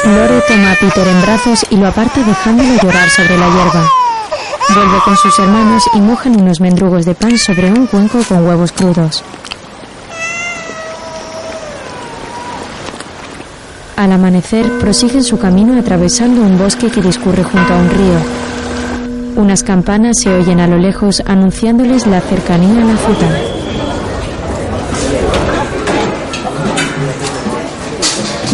[0.05, 3.91] Lore toma a Peter en brazos y lo aparta dejándolo llorar sobre la hierba.
[4.75, 8.73] Vuelve con sus hermanos y mojan unos mendrugos de pan sobre un cuenco con huevos
[8.73, 9.25] crudos.
[13.97, 19.43] Al amanecer prosiguen su camino atravesando un bosque que discurre junto a un río.
[19.43, 23.66] Unas campanas se oyen a lo lejos anunciándoles la cercanía a la ciudad.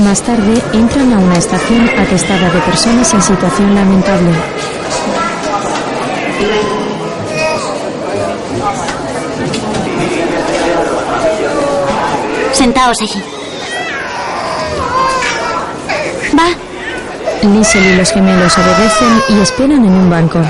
[0.03, 4.33] Más tarde entran a una estación atestada de personas en situación lamentable.
[12.53, 13.23] Sentaos allí.
[16.37, 17.49] Va.
[17.49, 20.41] Liesel y los gemelos obedecen y esperan en un banco.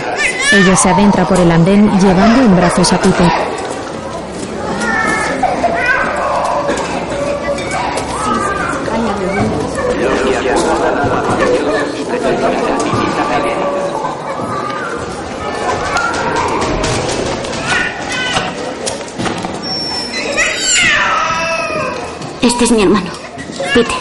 [0.51, 3.52] Ella se adentra por el andén llevando en brazos a Peter.
[22.63, 23.11] Este es mi hermano,
[23.75, 23.97] Peter.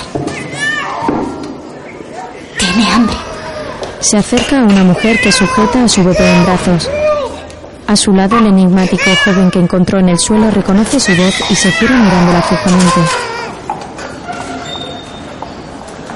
[2.60, 3.16] Tiene hambre.
[4.02, 6.88] Se acerca a una mujer que sujeta a su bebé en brazos.
[7.88, 11.56] A su lado, el enigmático joven que encontró en el suelo reconoce su voz y
[11.56, 13.02] se gira mirándola fijamente.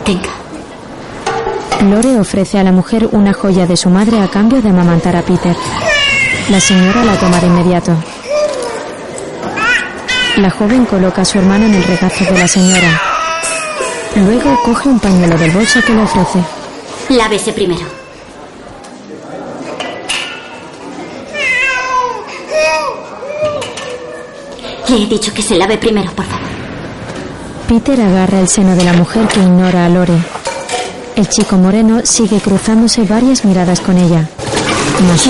[0.05, 1.89] Tenga.
[1.89, 5.23] Lore ofrece a la mujer una joya de su madre a cambio de amamantar a
[5.23, 5.55] Peter.
[6.51, 7.97] La señora la toma de inmediato.
[10.38, 13.02] La joven coloca a su hermano en el regazo de la señora.
[14.15, 16.39] Luego coge un pañuelo del bolso que le ofrece.
[17.10, 17.86] Lávese primero.
[24.89, 26.45] Le he dicho que se lave primero, por favor.
[27.69, 30.17] Peter agarra el seno de la mujer que ignora a Lore.
[31.15, 34.27] El chico moreno sigue cruzándose varias miradas con ella.
[35.08, 35.27] Más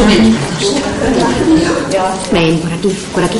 [2.31, 3.39] Ven, por aquí, por aquí.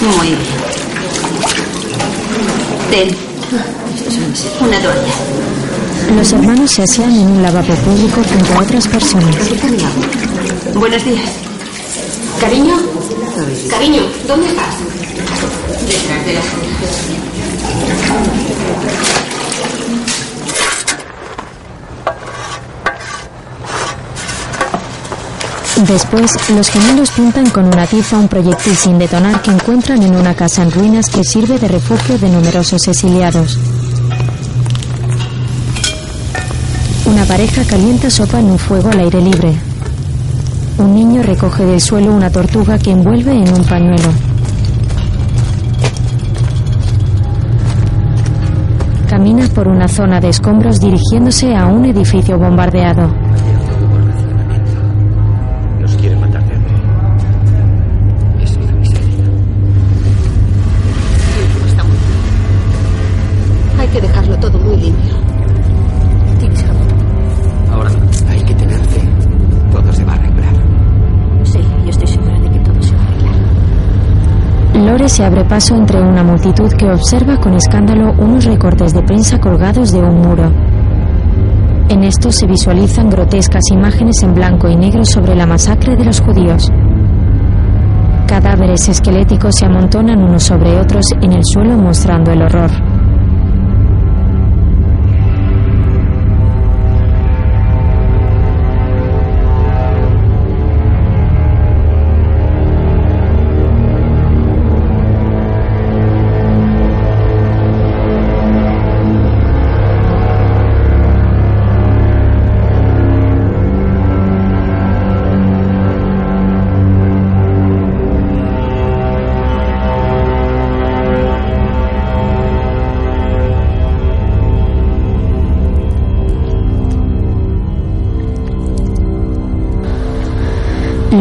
[0.00, 0.38] Muy bien.
[2.90, 3.16] Ten.
[4.60, 6.14] Una toalla.
[6.16, 9.36] los hermanos se asean en un lavabo público junto a otras personas.
[10.74, 11.30] Buenos días.
[12.40, 12.76] Cariño.
[13.68, 14.74] Cariño, ¿dónde estás?
[15.86, 16.44] Detrás de las
[25.86, 30.34] Después, los gemelos pintan con una tiza un proyectil sin detonar que encuentran en una
[30.34, 33.58] casa en ruinas que sirve de refugio de numerosos exiliados.
[37.06, 39.54] Una pareja calienta sopa en un fuego al aire libre.
[40.78, 44.12] Un niño recoge del suelo una tortuga que envuelve en un pañuelo.
[49.08, 53.27] Camina por una zona de escombros dirigiéndose a un edificio bombardeado.
[75.06, 79.90] Se abre paso entre una multitud que observa con escándalo unos recortes de prensa colgados
[79.90, 80.52] de un muro.
[81.88, 86.20] En estos se visualizan grotescas imágenes en blanco y negro sobre la masacre de los
[86.20, 86.70] judíos.
[88.26, 92.70] Cadáveres esqueléticos se amontonan unos sobre otros en el suelo mostrando el horror.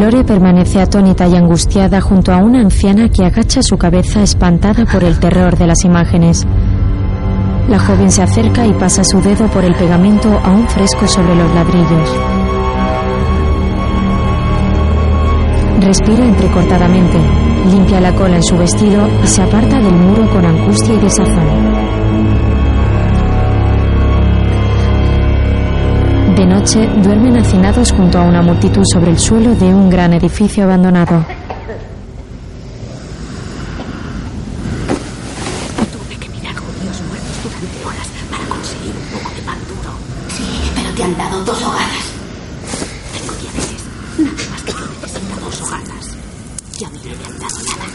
[0.07, 5.03] Lore permanece atónita y angustiada junto a una anciana que agacha su cabeza espantada por
[5.03, 6.47] el terror de las imágenes.
[7.67, 11.53] La joven se acerca y pasa su dedo por el pegamento aún fresco sobre los
[11.53, 12.09] ladrillos.
[15.81, 17.19] Respira entrecortadamente,
[17.69, 22.06] limpia la cola en su vestido y se aparta del muro con angustia y desazón.
[26.37, 30.65] De noche duermen hacinados junto a una multitud sobre el suelo de un gran edificio
[30.65, 31.25] abandonado.
[35.91, 39.89] Tuve que mirar judíos muertos durante horas para conseguir un poco de pan duro.
[40.29, 42.05] Sí, pero te han dado dos hogadas.
[43.17, 43.81] Tengo diabetes.
[44.19, 46.05] Nada más que yo necesito dos hogadas.
[46.79, 47.85] Y a mí no me han dado nada.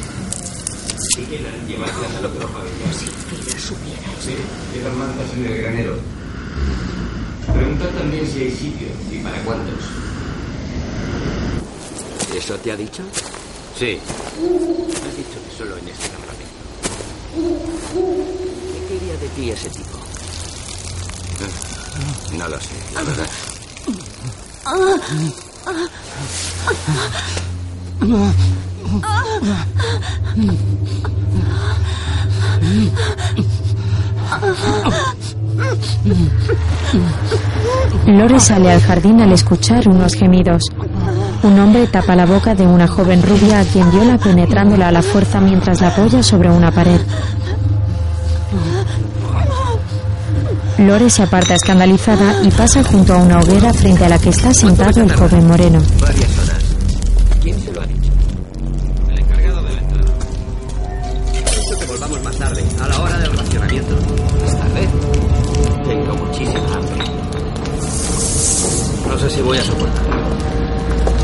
[1.14, 2.90] ¿Siguen llevarlas al otro familiar?
[2.90, 4.26] Si Fidel supiera eso.
[4.26, 4.34] Sí,
[4.74, 5.94] quedan mantas en el granero.
[7.72, 9.74] Preguntad también si hay sitio y para cuántos.
[12.36, 13.02] ¿Eso te ha dicho?
[13.78, 13.98] Sí.
[13.98, 16.52] Ha dicho que solo en este campamento.
[18.74, 19.98] ¿Qué quería de ti ese tipo?
[22.36, 23.30] No lo sé, la verdad.
[38.06, 40.62] Lore sale al jardín al escuchar unos gemidos.
[41.42, 45.02] Un hombre tapa la boca de una joven rubia a quien viola penetrándola a la
[45.02, 47.00] fuerza mientras la apoya sobre una pared.
[50.78, 54.52] Lore se aparta escandalizada y pasa junto a una hoguera frente a la que está
[54.54, 55.82] sentado el joven moreno.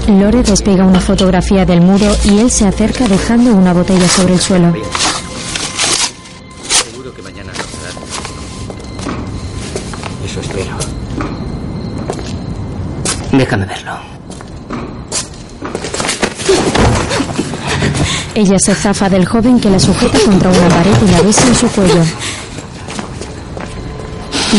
[0.09, 4.41] Lore despega una fotografía del muro y él se acerca dejando una botella sobre el
[4.41, 4.73] suelo.
[6.67, 7.91] Seguro que mañana no será.
[10.25, 10.77] Eso espero.
[13.33, 13.93] Déjame verlo.
[18.35, 21.55] Ella se zafa del joven que la sujeta contra una pared y la besa en
[21.55, 22.03] su cuello.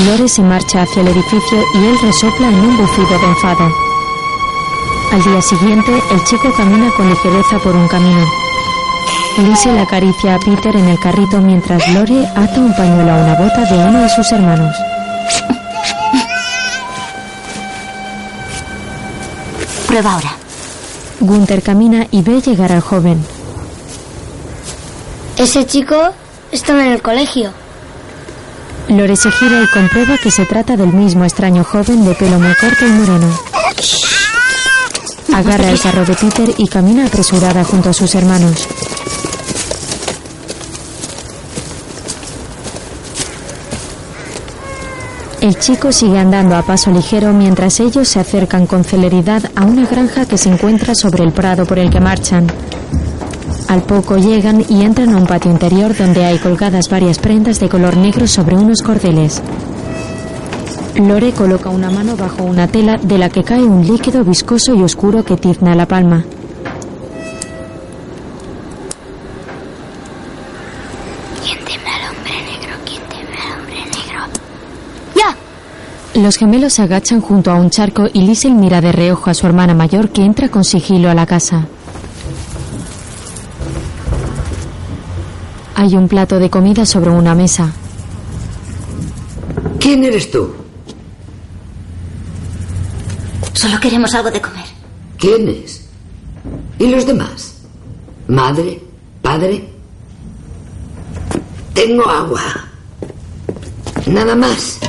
[0.05, 3.88] Lore se marcha hacia el edificio y él resopla en un bufido de enfado.
[5.11, 8.23] Al día siguiente, el chico camina con ligereza por un camino.
[9.39, 13.35] Lise le acaricia a Peter en el carrito mientras Lore ata un pañuelo a una
[13.35, 14.75] bota de uno de sus hermanos.
[19.87, 20.35] Prueba ahora.
[21.21, 23.25] Gunther camina y ve llegar al joven.
[25.37, 25.95] Ese chico
[26.51, 27.51] está en el colegio.
[28.89, 32.53] Lore se gira y comprueba que se trata del mismo extraño joven de pelo muy
[32.55, 33.27] corto y moreno.
[35.39, 38.67] Agarra el carro de Peter y camina apresurada junto a sus hermanos.
[45.39, 49.85] El chico sigue andando a paso ligero mientras ellos se acercan con celeridad a una
[49.85, 52.45] granja que se encuentra sobre el prado por el que marchan.
[53.69, 57.69] Al poco llegan y entran a un patio interior donde hay colgadas varias prendas de
[57.69, 59.41] color negro sobre unos cordeles.
[61.07, 64.83] Lore coloca una mano bajo una tela de la que cae un líquido viscoso y
[64.83, 66.25] oscuro que tizna la palma.
[71.41, 72.75] ¿Quién teme al hombre negro?
[72.85, 74.19] ¿Quién teme al hombre negro?
[75.15, 76.21] ¡Ya!
[76.21, 79.47] Los gemelos se agachan junto a un charco y Liesel mira de reojo a su
[79.47, 81.65] hermana mayor que entra con sigilo a la casa.
[85.75, 87.71] Hay un plato de comida sobre una mesa.
[89.79, 90.68] ¿Quién eres tú?
[93.59, 94.63] Solo queremos algo de comer.
[95.17, 95.81] ¿Quién es?
[96.79, 97.55] ¿Y los demás?
[98.29, 98.81] ¿Madre?
[99.21, 99.67] ¿Padre?
[101.73, 102.41] Tengo agua.
[104.05, 104.79] Nada más.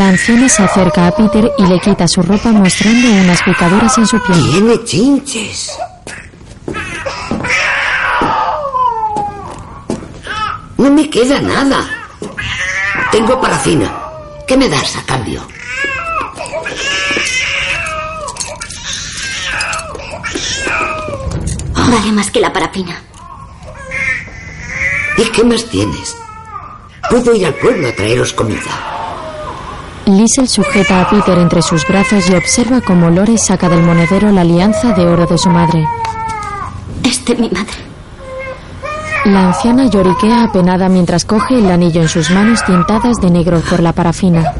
[0.00, 4.06] La anciana se acerca a Peter y le quita su ropa mostrando unas picaduras en
[4.06, 4.50] su piel.
[4.50, 5.78] Tiene chinches.
[10.78, 11.86] No me queda nada.
[13.12, 13.92] Tengo parafina.
[14.48, 15.46] ¿Qué me das a cambio?
[21.74, 23.02] Vale más que la parafina.
[25.18, 26.16] ¿Y qué más tienes?
[27.10, 28.99] Puedo ir al pueblo a traeros comida.
[30.06, 34.40] Liesel sujeta a Peter entre sus brazos y observa cómo Lore saca del monedero la
[34.40, 35.84] alianza de oro de su madre.
[37.04, 37.74] Es de mi madre.
[39.26, 43.80] La anciana lloriquea apenada mientras coge el anillo en sus manos tintadas de negro por
[43.80, 44.54] la parafina.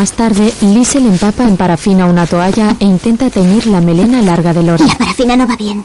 [0.00, 4.62] Más tarde, Liesel empapa en parafina una toalla e intenta teñir la melena larga de
[4.62, 4.86] Lore.
[4.86, 5.84] La parafina no va bien.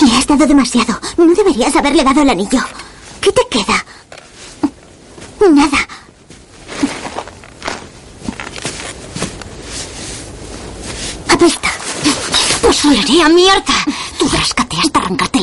[0.00, 0.98] Le has dado demasiado.
[1.18, 2.58] No deberías haberle dado el anillo.
[3.20, 3.84] ¿Qué te queda?
[5.52, 5.78] Nada.
[11.28, 11.68] Apesta.
[12.62, 13.74] Pues oleré a mierda.
[14.18, 15.39] Tú ráscate hasta arrancarte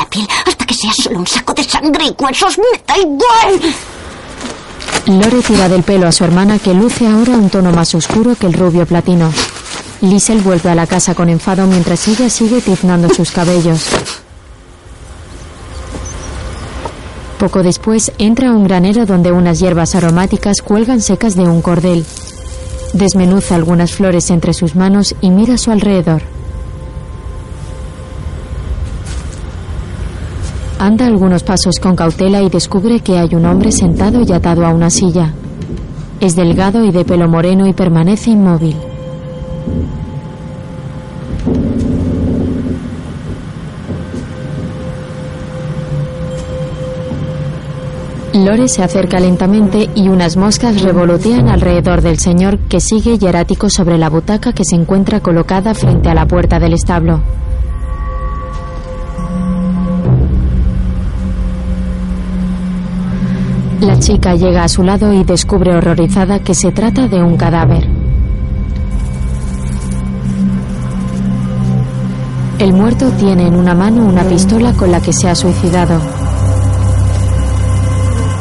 [0.93, 2.57] solo un saco de sangre y huesos.
[2.57, 3.73] ¡Me da igual!
[5.07, 8.45] Lore tira del pelo a su hermana que luce ahora un tono más oscuro que
[8.45, 9.31] el rubio platino.
[10.01, 13.85] Liesel vuelve a la casa con enfado mientras ella sigue tiznando sus cabellos.
[17.39, 22.05] Poco después entra a un granero donde unas hierbas aromáticas cuelgan secas de un cordel.
[22.93, 26.36] Desmenuza algunas flores entre sus manos y mira a su alrededor.
[30.79, 34.69] Anda algunos pasos con cautela y descubre que hay un hombre sentado y atado a
[34.69, 35.33] una silla.
[36.19, 38.75] Es delgado y de pelo moreno y permanece inmóvil.
[48.35, 53.97] Lore se acerca lentamente y unas moscas revolotean alrededor del señor que sigue hierático sobre
[53.97, 57.23] la butaca que se encuentra colocada frente a la puerta del establo.
[63.81, 67.87] La chica llega a su lado y descubre horrorizada que se trata de un cadáver.
[72.57, 76.01] El muerto tiene en una mano una pistola con la que se ha suicidado.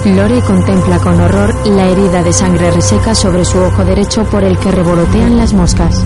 [0.06, 4.56] Lore contempla con horror la herida de sangre reseca sobre su ojo derecho por el
[4.58, 6.02] que revolotean las moscas.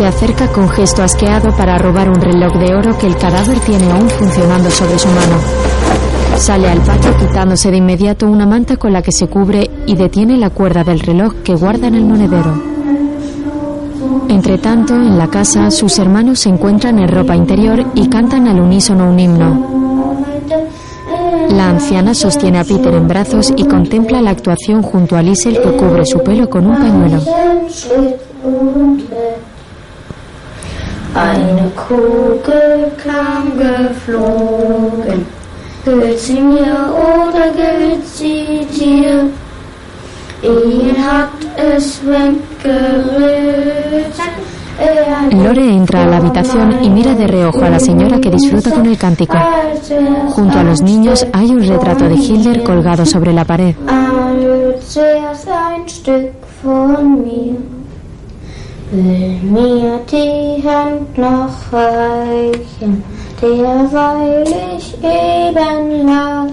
[0.00, 3.92] Se acerca con gesto asqueado para robar un reloj de oro que el cadáver tiene
[3.92, 5.36] aún funcionando sobre su mano.
[6.38, 10.38] Sale al patio quitándose de inmediato una manta con la que se cubre y detiene
[10.38, 12.62] la cuerda del reloj que guarda en el monedero.
[14.30, 18.58] Entre tanto, en la casa, sus hermanos se encuentran en ropa interior y cantan al
[18.58, 19.80] unísono un himno.
[21.50, 25.76] La anciana sostiene a Peter en brazos y contempla la actuación junto a Liesel que
[25.76, 27.20] cubre su pelo con un pañuelo.
[31.90, 35.26] Kam geflogen.
[35.84, 39.28] Mir oder gehört dir?
[40.42, 43.50] Ihn hat es weggerührt.
[45.32, 48.86] Lore entra a la habitación y mira de reojo a la señora que disfruta con
[48.86, 49.36] el cántico.
[50.28, 53.74] Junto a los niños hay un retrato de Hilder colgado sobre la pared.
[58.92, 63.04] Will mir die Hand noch reichen,
[63.40, 64.44] derweil
[64.76, 66.52] ich eben lad.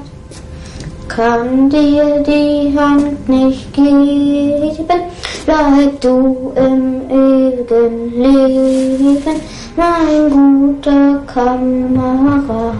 [1.07, 4.99] Kann dir die Hand nicht geben,
[5.47, 9.41] bleib du im ewigen Leben,
[9.75, 12.75] mein guter Kamerad.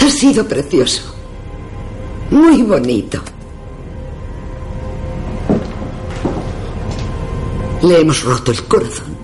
[0.00, 1.02] Ha sido precioso.
[2.30, 3.20] Muy bonito.
[7.82, 9.16] Le hemos roto el corazón.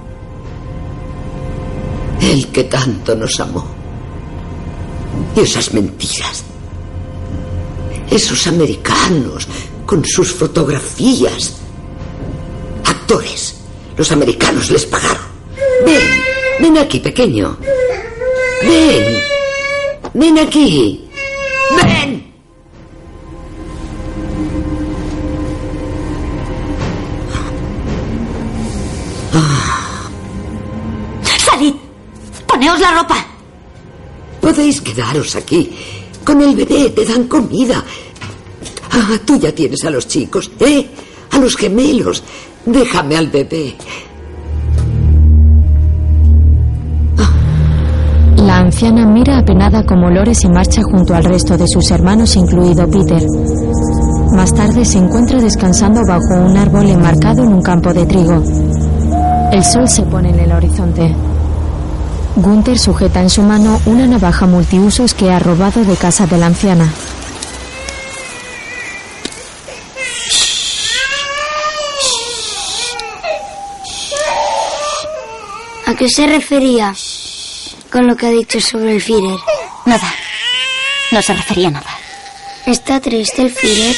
[2.20, 3.66] El que tanto nos amó.
[5.36, 6.44] Y esas mentiras.
[8.10, 9.46] Esos americanos
[9.84, 11.54] con sus fotografías.
[12.84, 13.56] Actores.
[13.96, 15.26] Los americanos les pagaron.
[15.84, 16.22] Ven,
[16.60, 17.56] ven aquí, pequeño.
[18.62, 19.20] Ven.
[20.14, 21.08] Ven aquí.
[21.82, 22.25] Ven.
[32.76, 33.26] ¡Poneos la ropa!
[34.40, 35.70] Podéis quedaros aquí.
[36.24, 37.82] Con el bebé te dan comida.
[38.92, 40.86] Ah, tú ya tienes a los chicos, ¿eh?
[41.30, 42.22] A los gemelos.
[42.64, 43.76] Déjame al bebé.
[48.36, 52.88] La anciana mira apenada como Lore se marcha junto al resto de sus hermanos, incluido
[52.88, 53.22] Peter.
[54.36, 58.42] Más tarde se encuentra descansando bajo un árbol enmarcado en un campo de trigo.
[59.50, 61.14] El sol se pone en el horizonte.
[62.36, 66.46] Gunther sujeta en su mano una navaja multiusos que ha robado de casa de la
[66.46, 66.92] anciana.
[75.86, 76.94] ¿A qué se refería
[77.90, 79.38] con lo que ha dicho sobre el Führer?
[79.86, 80.12] Nada.
[81.12, 81.98] No se refería a nada.
[82.66, 83.96] ¿Está triste el Führer?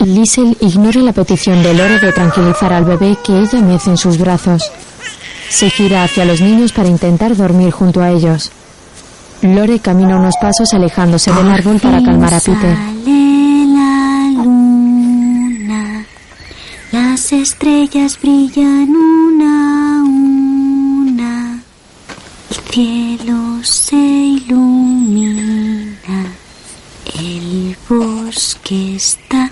[0.00, 3.96] Lise, Liesel ignora la petición de Lore de tranquilizar al bebé que ella mece en
[3.96, 4.70] sus brazos.
[5.48, 8.50] Se gira hacia los niños para intentar dormir junto a ellos.
[9.42, 12.76] Lore camina unos pasos alejándose del árbol para calmar a Peter.
[13.06, 16.06] La luna,
[16.92, 21.62] las estrellas brillan una a una,
[22.50, 25.83] el cielo se ilumina,
[28.96, 29.50] está.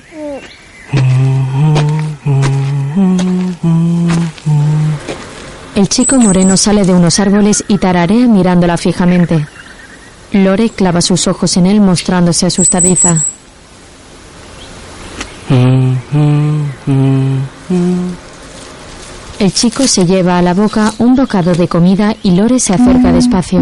[5.74, 9.47] El chico moreno sale de unos árboles y tararea mirándola fijamente.
[10.33, 13.24] Lore clava sus ojos en él mostrándose asustadiza.
[19.39, 23.12] El chico se lleva a la boca un bocado de comida y Lore se acerca
[23.12, 23.61] despacio.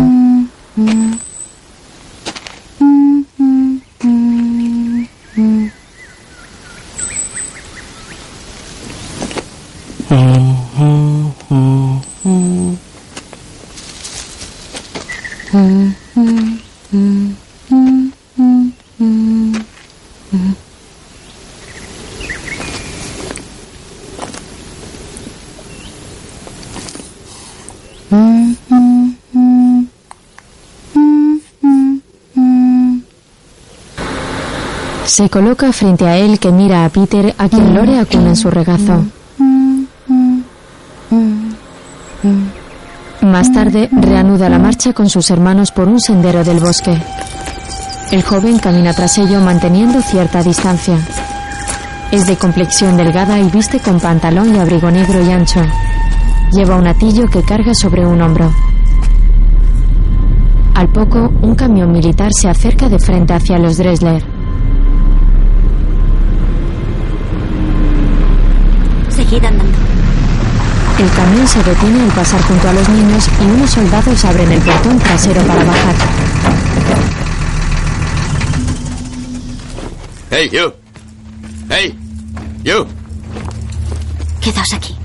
[5.40, 5.79] Mm.
[35.20, 38.50] Se coloca frente a él que mira a Peter a quien Lore acuna en su
[38.50, 39.04] regazo.
[43.20, 46.98] Más tarde reanuda la marcha con sus hermanos por un sendero del bosque.
[48.10, 50.96] El joven camina tras ello manteniendo cierta distancia.
[52.10, 55.60] Es de complexión delgada y viste con pantalón y abrigo negro y ancho.
[56.50, 58.50] Lleva un atillo que carga sobre un hombro.
[60.76, 64.29] Al poco, un camión militar se acerca de frente hacia los Dresler.
[69.36, 69.78] Andando.
[70.98, 74.60] El camión se detiene al pasar junto a los niños y unos soldados abren el
[74.60, 75.94] portón trasero para bajar.
[80.30, 80.72] Hey, you.
[81.68, 81.94] Hey,
[82.64, 82.86] you.
[84.40, 84.96] Quedaos aquí.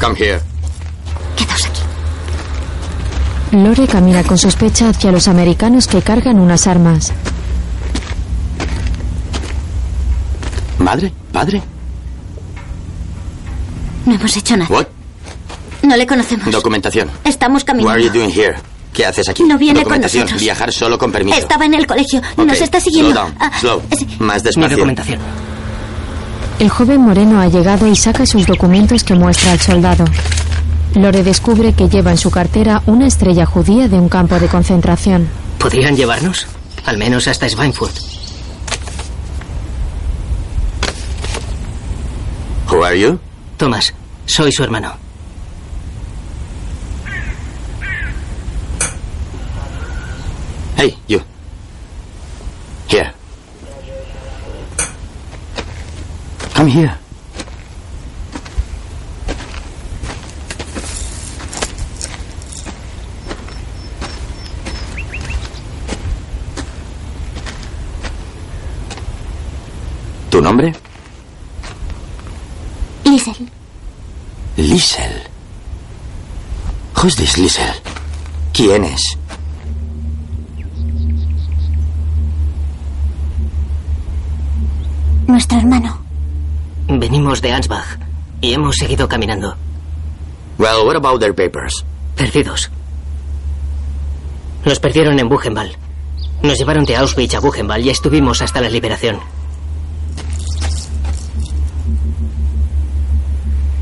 [0.00, 0.40] Come here.
[1.36, 1.82] Quedaos aquí.
[3.52, 7.12] Lore camina con sospecha hacia los americanos que cargan unas armas.
[10.92, 11.10] ¿Madre?
[11.32, 11.62] ¿Padre?
[14.04, 14.70] No hemos hecho nada.
[14.74, 14.86] What?
[15.84, 16.50] No le conocemos.
[16.50, 17.08] Documentación.
[17.24, 18.04] Estamos What are caminando.
[18.04, 18.56] you doing here?
[18.92, 19.42] ¿Qué haces aquí?
[19.44, 20.24] No viene con Documentación.
[20.24, 20.42] nosotros.
[20.42, 21.38] Viajar solo con permiso.
[21.38, 22.20] Estaba en el colegio.
[22.36, 23.10] Nos está siguiendo.
[23.12, 23.34] Slow down.
[23.40, 23.82] Ah, Slow.
[23.98, 24.06] sí.
[24.18, 24.76] Más despacio.
[24.76, 25.18] documentación.
[26.58, 30.04] El joven moreno ha llegado y saca sus documentos que muestra al soldado.
[30.94, 35.26] Lore descubre que lleva en su cartera una estrella judía de un campo de concentración.
[35.58, 36.46] ¿Podrían llevarnos?
[36.84, 38.11] Al menos hasta Schweinfurt.
[42.82, 43.20] Who are you?
[43.58, 43.94] Thomas,
[44.26, 44.92] soy su hermano.
[50.76, 51.20] Hey, you.
[52.88, 53.12] Here.
[56.56, 56.96] Come here.
[70.30, 70.72] ¿Tu nombre?
[73.12, 73.50] Liesel.
[74.56, 75.12] Liesel.
[76.96, 77.74] Who's this Liesel?
[78.54, 79.02] ¿Quién es?
[85.26, 86.00] Nuestro hermano.
[86.88, 87.98] Venimos de Ansbach
[88.40, 89.56] y hemos seguido caminando.
[90.56, 91.84] Well, what about their papers?
[92.16, 92.70] Perdidos.
[94.64, 95.76] Nos perdieron en Buchenwald.
[96.42, 99.20] Nos llevaron de Auschwitz a Buchenwald y estuvimos hasta la liberación.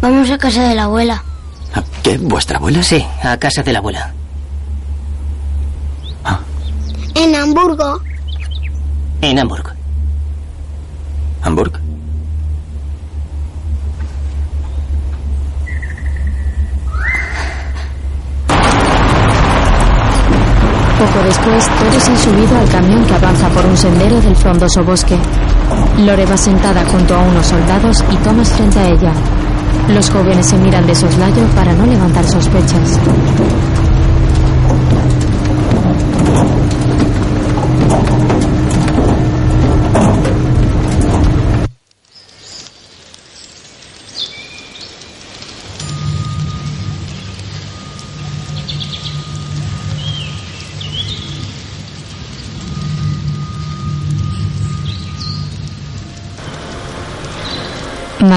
[0.01, 1.23] Vamos a casa de la abuela.
[2.03, 2.17] ¿Qué?
[2.19, 2.83] ¿Vuestra abuela?
[2.83, 4.15] Sí, a casa de la abuela.
[7.15, 8.01] En Hamburgo.
[9.21, 9.75] En Hamburg.
[11.43, 11.73] ¿Hamburg?
[20.99, 25.19] Poco después, todos han subido al camión que avanza por un sendero del frondoso bosque.
[25.99, 29.13] Lore va sentada junto a unos soldados y Thomas frente a ella.
[29.89, 32.99] Los jóvenes se miran de soslayo para no levantar sospechas.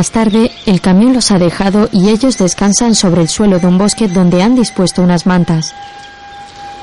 [0.04, 3.78] Más tarde, el camión los ha dejado y ellos descansan sobre el suelo de un
[3.78, 5.74] bosque donde han dispuesto unas mantas.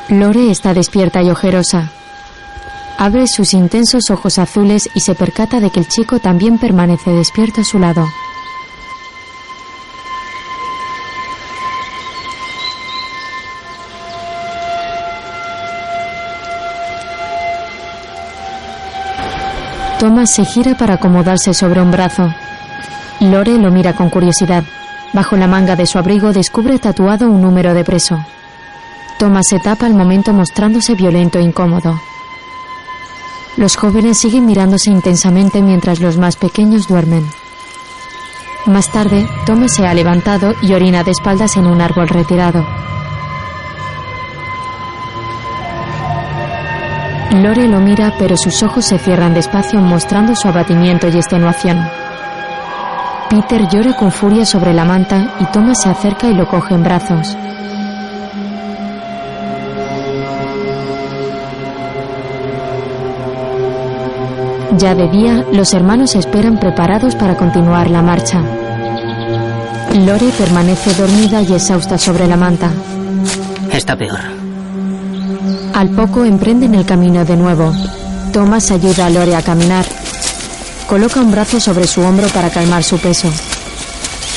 [0.08, 1.90] Lore está despierta y ojerosa.
[2.96, 7.60] Abre sus intensos ojos azules y se percata de que el chico también permanece despierto
[7.60, 8.08] a su lado.
[19.98, 22.32] Thomas se gira para acomodarse sobre un brazo.
[23.20, 24.64] Lore lo mira con curiosidad.
[25.12, 28.18] Bajo la manga de su abrigo descubre tatuado un número de preso.
[29.18, 32.00] Thomas se tapa al momento mostrándose violento e incómodo.
[33.58, 37.28] Los jóvenes siguen mirándose intensamente mientras los más pequeños duermen.
[38.64, 42.66] Más tarde, Thomas se ha levantado y orina de espaldas en un árbol retirado.
[47.32, 51.99] Lore lo mira, pero sus ojos se cierran despacio mostrando su abatimiento y extenuación.
[53.30, 56.82] Peter llora con furia sobre la manta y Thomas se acerca y lo coge en
[56.82, 57.36] brazos.
[64.76, 68.42] Ya de día, los hermanos esperan preparados para continuar la marcha.
[69.94, 72.70] Lore permanece dormida y exhausta sobre la manta.
[73.70, 74.18] Está peor.
[75.74, 77.72] Al poco emprenden el camino de nuevo.
[78.32, 79.99] Thomas ayuda a Lore a caminar.
[80.90, 83.30] Coloca un brazo sobre su hombro para calmar su peso.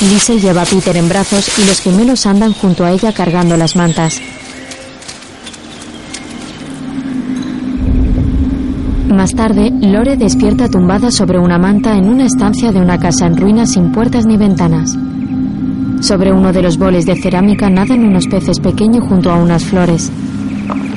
[0.02, 3.76] Liesel lleva a Peter en brazos y los gemelos andan junto a ella cargando las
[3.76, 4.22] mantas.
[9.10, 13.36] Más tarde, Lore despierta tumbada sobre una manta en una estancia de una casa en
[13.36, 14.96] ruinas sin puertas ni ventanas.
[16.02, 20.12] Sobre uno de los boles de cerámica nadan unos peces pequeños junto a unas flores.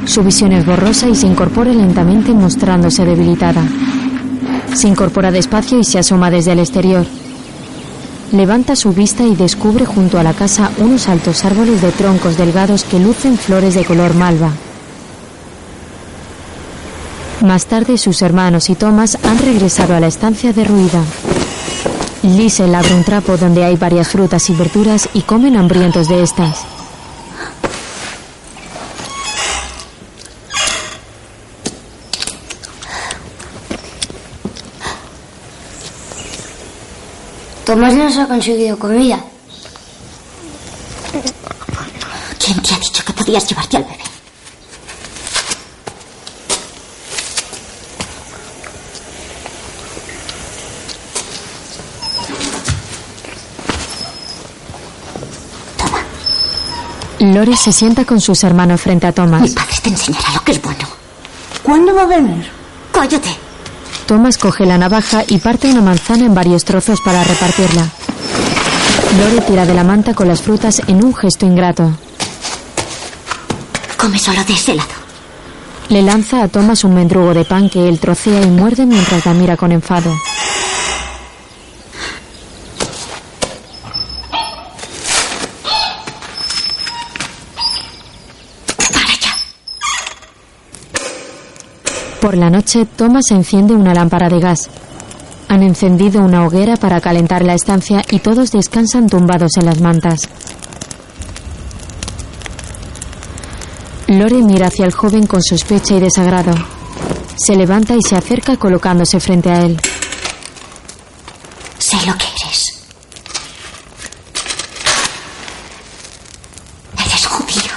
[0.05, 3.63] Su visión es borrosa y se incorpora lentamente mostrándose debilitada.
[4.77, 7.07] Se incorpora despacio y se asoma desde el exterior.
[8.31, 12.85] Levanta su vista y descubre junto a la casa unos altos árboles de troncos delgados
[12.85, 14.51] que lucen flores de color malva.
[17.41, 21.03] Más tarde sus hermanos y Thomas han regresado a la estancia derruida.
[22.22, 26.76] Liesel abre un trapo donde hay varias frutas y verduras y comen hambrientos de estas.
[37.67, 39.19] Tomás nos ha conseguido comida.
[42.39, 44.05] ¿Quién te ha dicho que podías llevarte al bebé?
[57.19, 59.43] Lore se sienta con sus hermanos frente a Thomas.
[59.43, 60.87] Mi padre te enseñará lo que es bueno.
[61.64, 62.49] ¿Cuándo va a venir?
[62.93, 63.46] ¡Cállate!
[64.07, 67.89] Thomas coge la navaja y parte una manzana en varios trozos para repartirla.
[69.19, 71.91] Lore tira de la manta con las frutas en un gesto ingrato.
[73.97, 74.89] Come solo de ese lado.
[75.89, 79.35] Le lanza a Thomas un mendrugo de pan que él trocea y muerde mientras la
[79.35, 80.13] mira con enfado.
[92.27, 94.68] Por la noche, Thomas enciende una lámpara de gas.
[95.47, 100.22] Han encendido una hoguera para calentar la estancia y todos descansan tumbados en las mantas.
[104.09, 106.53] Lore mira hacia el joven con sospecha y desagrado.
[107.37, 109.81] Se levanta y se acerca colocándose frente a él.
[111.79, 112.64] Sé lo que eres.
[117.07, 117.72] Eres judío.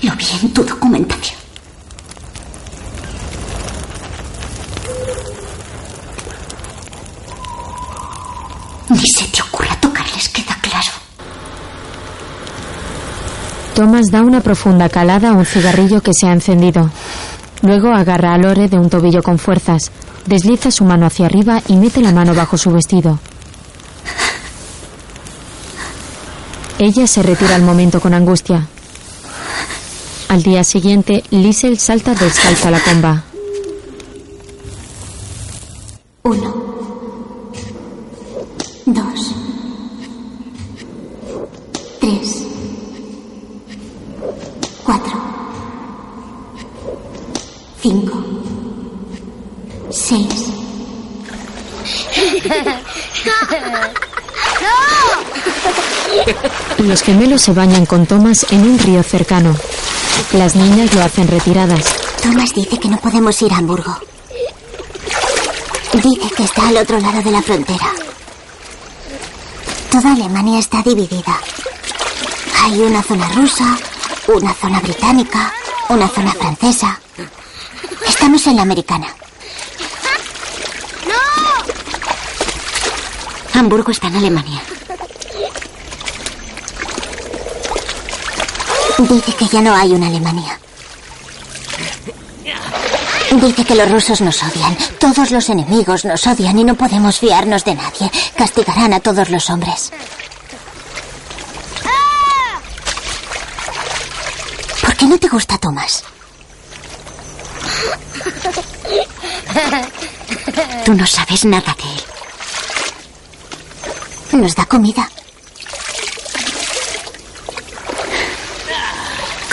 [0.00, 1.39] Lo vi en tu documentación.
[9.00, 10.92] Ni se te ocurra tocarles, queda claro.
[13.74, 16.90] Thomas da una profunda calada a un cigarrillo que se ha encendido.
[17.62, 19.90] Luego agarra a Lore de un tobillo con fuerzas,
[20.26, 23.18] desliza su mano hacia arriba y mete la mano bajo su vestido.
[26.78, 28.66] Ella se retira al momento con angustia.
[30.28, 33.29] Al día siguiente, Liesel salta descalza a la comba.
[57.10, 59.56] Gemelos se bañan con Thomas en un río cercano.
[60.32, 61.84] Las niñas lo hacen retiradas.
[62.22, 63.98] Thomas dice que no podemos ir a Hamburgo.
[65.92, 67.88] Dice que está al otro lado de la frontera.
[69.90, 71.36] Toda Alemania está dividida.
[72.62, 73.76] Hay una zona rusa,
[74.28, 75.52] una zona británica,
[75.88, 77.00] una zona francesa.
[78.06, 79.08] Estamos en la americana.
[83.52, 84.62] Hamburgo está en Alemania.
[89.08, 90.60] Dice que ya no hay una Alemania.
[93.32, 94.76] Dice que los rusos nos odian.
[94.98, 98.10] Todos los enemigos nos odian y no podemos fiarnos de nadie.
[98.36, 99.90] Castigarán a todos los hombres.
[104.82, 106.04] ¿Por qué no te gusta Tomás?
[110.84, 112.02] Tú no sabes nada de él.
[114.42, 115.08] Nos da comida.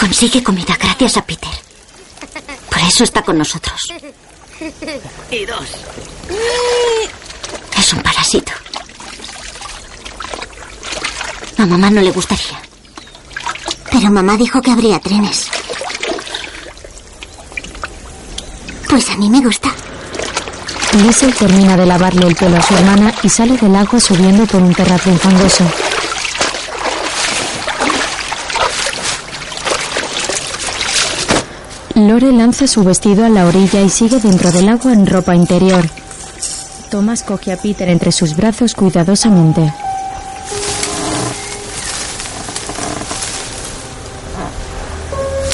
[0.07, 1.51] Consigue comida gracias a Peter.
[2.69, 3.77] Por eso está con nosotros.
[5.29, 5.67] Y dos.
[7.77, 8.53] Es un parásito.
[11.57, 12.57] A mamá no le gustaría.
[13.91, 15.49] Pero mamá dijo que habría trenes.
[18.89, 19.75] Pues a mí me gusta.
[21.03, 24.61] Liesel termina de lavarle el pelo a su hermana y sale del agua subiendo por
[24.61, 25.65] un terraplén fangoso.
[32.19, 35.87] Lanza su vestido a la orilla y sigue dentro del agua en ropa interior.
[36.89, 39.71] Thomas coge a Peter entre sus brazos cuidadosamente.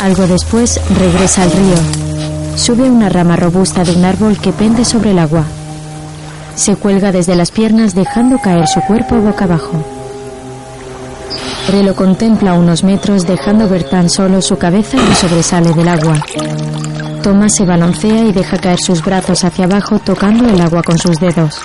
[0.01, 2.57] Algo después regresa al río.
[2.57, 5.43] Sube una rama robusta de un árbol que pende sobre el agua.
[6.55, 9.92] Se cuelga desde las piernas dejando caer su cuerpo boca abajo.
[11.67, 15.87] Lore lo contempla a unos metros dejando ver tan solo su cabeza que sobresale del
[15.87, 16.21] agua.
[17.23, 21.17] Thomas se balancea y deja caer sus brazos hacia abajo tocando el agua con sus
[21.19, 21.61] dedos.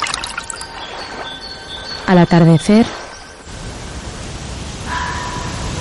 [2.06, 2.86] Al atardecer,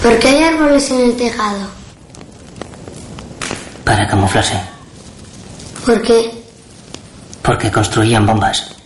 [0.01, 1.67] ¿Por qué hay árboles en el tejado?
[3.83, 4.59] Para camuflarse.
[5.85, 6.43] ¿Por qué?
[7.41, 8.76] Porque construían bombas.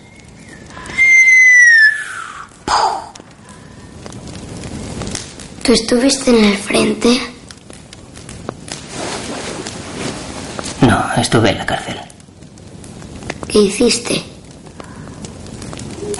[5.71, 7.17] ¿Tú estuviste en el frente?
[10.81, 11.95] No, estuve en la cárcel.
[13.47, 14.21] ¿Qué hiciste?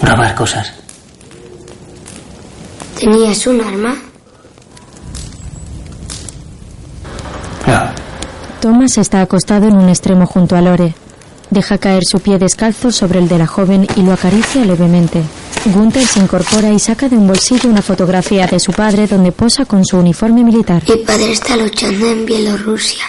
[0.03, 0.71] Robar cosas.
[2.97, 3.97] ¿Tenías un arma?
[8.61, 10.95] Thomas está acostado en un extremo junto a Lore.
[11.49, 15.21] Deja caer su pie descalzo sobre el de la joven y lo acaricia levemente.
[15.65, 19.65] Gunther se incorpora y saca de un bolsillo una fotografía de su padre donde posa
[19.65, 20.81] con su uniforme militar.
[20.89, 23.03] Mi padre está luchando en Bielorrusia.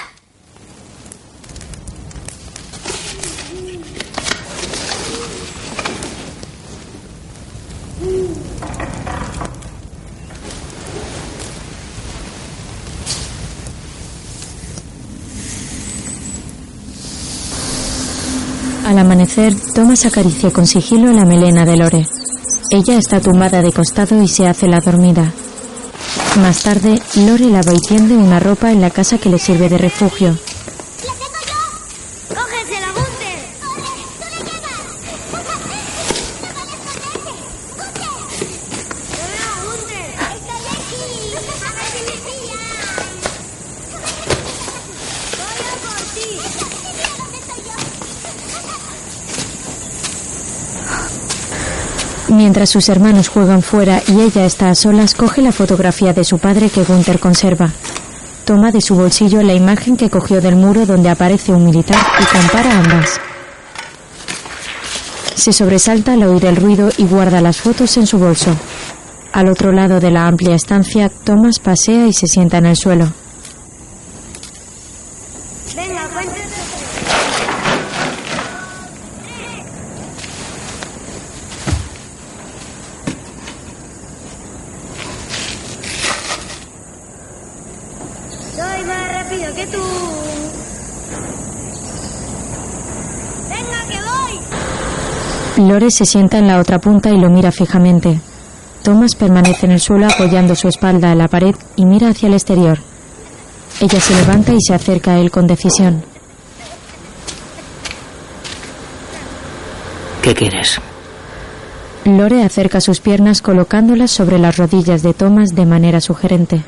[18.84, 22.06] Al amanecer, Thomas acaricia con sigilo la melena de Lore.
[22.74, 25.30] Ella está tumbada de costado y se hace la dormida.
[26.40, 29.76] Más tarde, Lore lava y tiende una ropa en la casa que le sirve de
[29.76, 30.38] refugio.
[52.52, 56.38] Mientras sus hermanos juegan fuera y ella está a solas, coge la fotografía de su
[56.38, 57.70] padre que Gunther conserva.
[58.44, 62.24] Toma de su bolsillo la imagen que cogió del muro donde aparece un militar y
[62.26, 63.18] compara ambas.
[65.34, 68.54] Se sobresalta al oír el ruido y guarda las fotos en su bolso.
[69.32, 73.10] Al otro lado de la amplia estancia, Thomas pasea y se sienta en el suelo.
[75.74, 76.42] Venga, cuéntate.
[88.54, 89.82] Soy más rápido que tú.
[93.48, 93.86] Venga,
[95.82, 98.20] Lore se sienta en la otra punta y lo mira fijamente.
[98.84, 102.34] Thomas permanece en el suelo apoyando su espalda a la pared y mira hacia el
[102.34, 102.78] exterior.
[103.80, 106.04] Ella se levanta y se acerca a él con decisión.
[110.22, 110.80] ¿Qué quieres?
[112.04, 116.62] Lore acerca sus piernas colocándolas sobre las rodillas de Thomas de manera sugerente.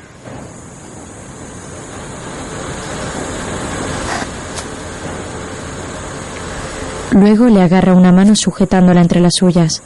[7.15, 9.83] Luego le agarra una mano sujetándola entre las suyas.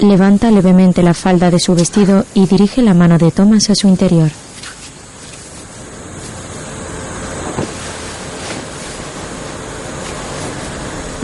[0.00, 3.86] Levanta levemente la falda de su vestido y dirige la mano de Thomas a su
[3.86, 4.30] interior.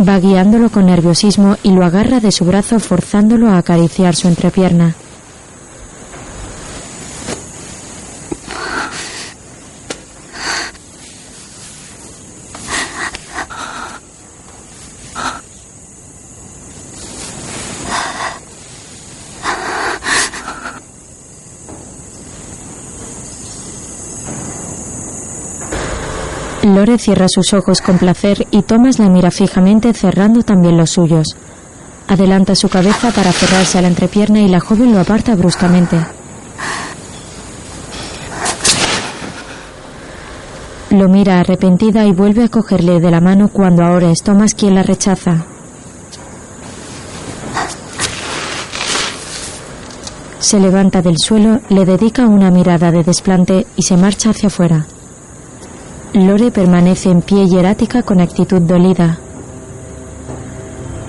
[0.09, 4.95] Va guiándolo con nerviosismo y lo agarra de su brazo forzándolo a acariciar su entrepierna.
[26.99, 31.37] Cierra sus ojos con placer y Thomas la mira fijamente cerrando también los suyos.
[32.09, 35.97] Adelanta su cabeza para aferrarse a la entrepierna y la joven lo aparta bruscamente.
[40.91, 44.75] Lo mira arrepentida y vuelve a cogerle de la mano cuando ahora es Thomas quien
[44.75, 45.47] la rechaza.
[50.41, 54.85] Se levanta del suelo, le dedica una mirada de desplante y se marcha hacia afuera.
[56.15, 59.19] Lore permanece en pie y erática con actitud dolida.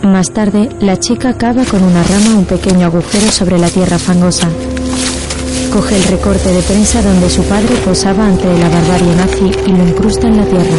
[0.02, 4.48] Más tarde, la chica cava con una rama un pequeño agujero sobre la tierra fangosa.
[5.74, 9.86] Coge el recorte de prensa donde su padre posaba ante la barbarie nazi y lo
[9.86, 10.78] incrusta en la tierra.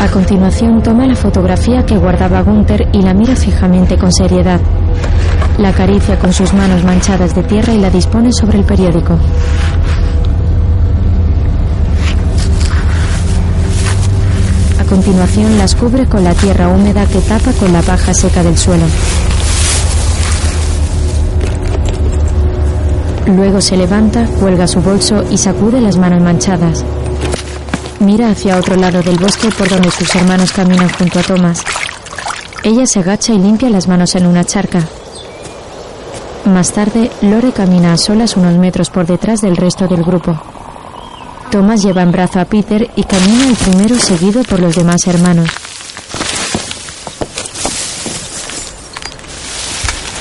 [0.00, 4.60] A continuación toma la fotografía que guardaba Gunther y la mira fijamente con seriedad.
[5.58, 9.18] La acaricia con sus manos manchadas de tierra y la dispone sobre el periódico.
[14.78, 18.58] A continuación las cubre con la tierra húmeda que tapa con la paja seca del
[18.58, 18.84] suelo.
[23.26, 26.84] Luego se levanta, cuelga su bolso y sacude las manos manchadas.
[27.98, 31.64] Mira hacia otro lado del bosque por donde sus hermanos caminan junto a Thomas.
[32.62, 34.80] Ella se agacha y limpia las manos en una charca.
[36.46, 40.40] Más tarde, Lore camina a solas unos metros por detrás del resto del grupo.
[41.50, 45.50] Thomas lleva en brazo a Peter y camina el primero seguido por los demás hermanos.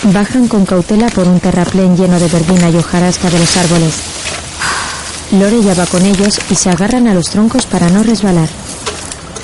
[0.01, 3.93] Bajan con cautela por un terraplén lleno de verbena y hojarasca de los árboles.
[5.34, 8.49] Lore ya va con ellos y se agarran a los troncos para no resbalar.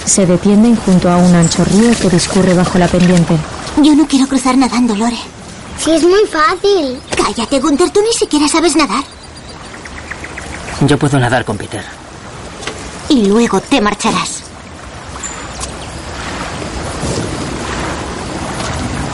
[0.06, 3.38] Se detienen junto a un ancho río que discurre bajo la pendiente.
[3.84, 5.41] Yo no quiero cruzar nadando, Lore.
[5.84, 7.02] Si es muy fácil.
[7.16, 9.04] Cállate, Gunther, tú ni siquiera sabes nadar.
[10.82, 11.84] Yo puedo nadar con Peter.
[13.10, 14.44] Y luego te marcharás.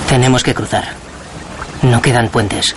[0.09, 0.88] Tenemos que cruzar.
[1.82, 2.76] No quedan puentes.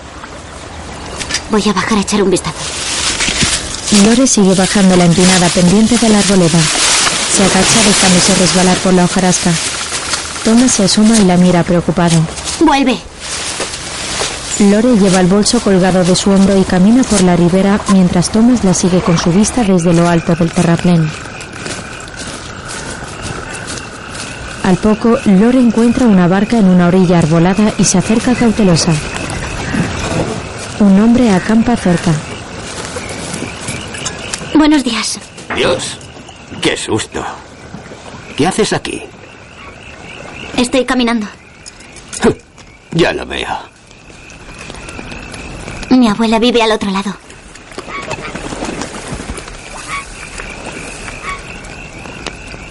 [1.50, 2.58] Voy a bajar a echar un vistazo.
[4.04, 6.60] Lore sigue bajando la empinada pendiente de la arboleda.
[7.36, 9.50] Se agacha dejándose resbalar por la hojarasca.
[10.44, 12.20] Thomas se asoma y la mira preocupado.
[12.60, 13.09] Vuelve.
[14.60, 18.62] Lore lleva el bolso colgado de su hombro y camina por la ribera mientras Thomas
[18.62, 21.10] la sigue con su vista desde lo alto del terraplén.
[24.62, 28.92] Al poco, Lore encuentra una barca en una orilla arbolada y se acerca cautelosa.
[30.78, 32.12] Un hombre acampa cerca.
[34.54, 35.18] Buenos días.
[35.56, 35.96] Dios,
[36.60, 37.24] qué susto.
[38.36, 39.02] ¿Qué haces aquí?
[40.58, 41.26] Estoy caminando.
[42.92, 43.79] Ya lo veo.
[45.90, 47.14] Mi abuela vive al otro lado.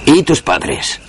[0.06, 1.00] ¿Y tus padres?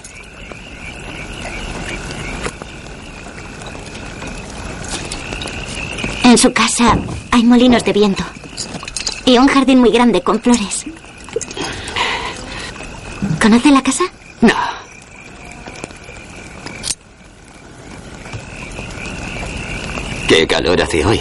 [6.24, 6.98] En su casa
[7.30, 8.24] hay molinos de viento.
[9.24, 10.84] Y un jardín muy grande con flores.
[13.40, 14.04] ¿Conoce la casa?
[14.40, 14.54] No.
[20.28, 21.20] Qué calor hace hoy.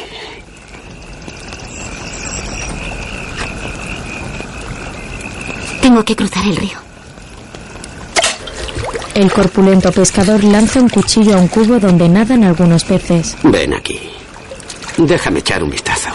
[5.89, 6.77] Tengo que cruzar el río.
[9.15, 13.35] El corpulento pescador lanza un cuchillo a un cubo donde nadan algunos peces.
[13.41, 13.99] Ven aquí.
[14.99, 16.11] Déjame echar un vistazo.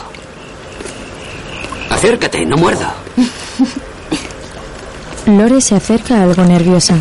[1.91, 2.87] Acércate, no muerdo.
[5.27, 6.95] Lore se acerca algo nerviosa.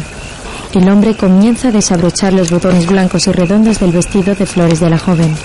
[0.74, 4.90] El hombre comienza a desabrochar los botones blancos y redondos del vestido de flores de
[4.90, 5.38] la joven.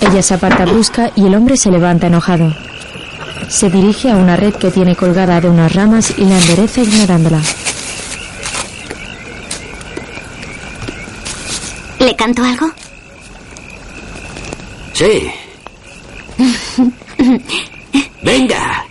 [0.00, 2.67] Ella se aparta brusca y el hombre se levanta enojado.
[3.48, 7.40] Se dirige a una red que tiene colgada de unas ramas y la endereza ignorándola.
[11.98, 12.70] ¿Le canto algo?
[14.92, 15.30] Sí.
[18.22, 18.84] Venga.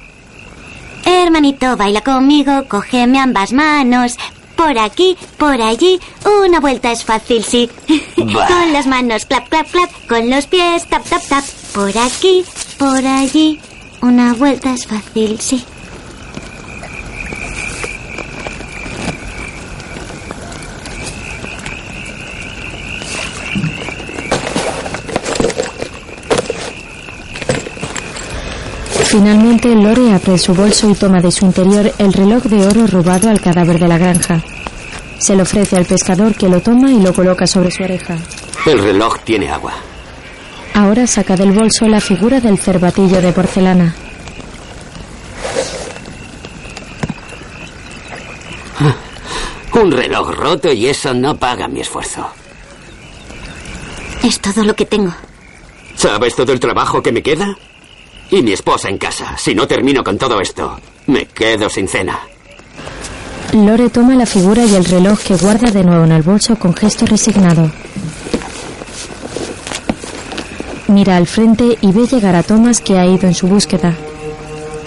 [1.06, 4.18] Hermanito, baila conmigo, cógeme ambas manos.
[4.56, 6.00] Por aquí, por allí,
[6.44, 7.70] una vuelta es fácil, sí.
[8.16, 9.90] Con las manos, clap, clap, clap.
[10.10, 11.44] Con los pies, tap, tap, tap.
[11.74, 12.44] Por aquí,
[12.78, 13.60] por allí,
[14.02, 15.64] una vuelta es fácil, sí.
[29.10, 33.30] Finalmente, Lore abre su bolso y toma de su interior el reloj de oro robado
[33.30, 34.44] al cadáver de la granja.
[35.18, 38.16] Se lo ofrece al pescador que lo toma y lo coloca sobre su oreja.
[38.66, 39.74] El reloj tiene agua.
[40.78, 43.96] Ahora saca del bolso la figura del cervatillo de porcelana.
[49.74, 52.30] Un reloj roto y eso no paga mi esfuerzo.
[54.22, 55.12] Es todo lo que tengo.
[55.96, 57.58] ¿Sabes todo el trabajo que me queda?
[58.30, 59.36] Y mi esposa en casa.
[59.36, 62.20] Si no termino con todo esto, me quedo sin cena.
[63.54, 66.76] Lore toma la figura y el reloj que guarda de nuevo en el bolso con
[66.76, 67.72] gesto resignado.
[70.88, 73.94] Mira al frente y ve llegar a Thomas que ha ido en su búsqueda.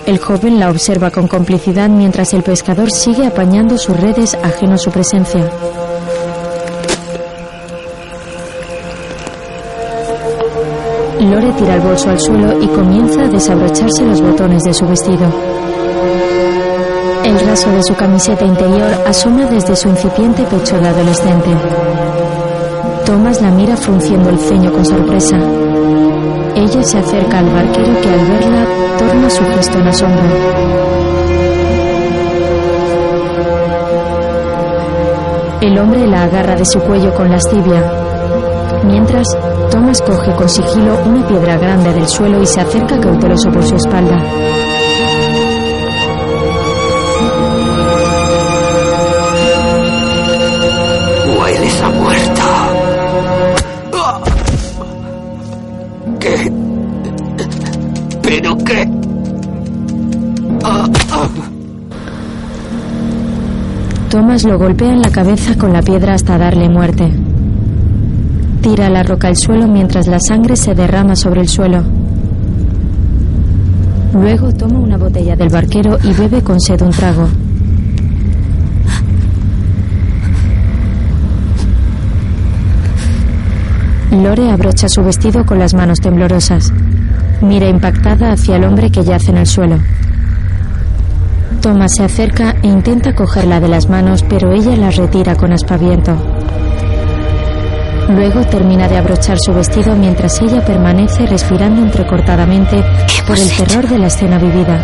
[0.06, 4.78] El joven la observa con complicidad mientras el pescador sigue apañando sus redes ajeno a
[4.78, 5.48] su presencia.
[11.30, 15.32] Lore tira el bolso al suelo y comienza a desabrocharse los botones de su vestido.
[17.24, 21.50] El raso de su camiseta interior asoma desde su incipiente pecho de adolescente.
[23.06, 25.38] Thomas la mira frunciendo el ceño con sorpresa.
[26.54, 28.66] Ella se acerca al barquero que al verla
[28.98, 30.22] torna su gesto en asombro.
[35.60, 37.82] El hombre la agarra de su cuello con lascivia.
[38.84, 39.26] Mientras,
[39.70, 43.76] Thomas coge con sigilo una piedra grande del suelo y se acerca cauteloso por su
[43.76, 44.18] espalda.
[64.30, 67.12] Lo golpea en la cabeza con la piedra hasta darle muerte.
[68.62, 71.82] Tira la roca al suelo mientras la sangre se derrama sobre el suelo.
[74.14, 77.28] Luego toma una botella del barquero y bebe con sed un trago.
[84.12, 86.72] Lore abrocha su vestido con las manos temblorosas.
[87.42, 89.80] Mira impactada hacia el hombre que yace en el suelo.
[91.60, 96.16] Thomas se acerca e intenta cogerla de las manos, pero ella la retira con aspaviento.
[98.08, 102.82] Luego termina de abrochar su vestido mientras ella permanece respirando entrecortadamente
[103.26, 104.82] por el terror de la escena vivida.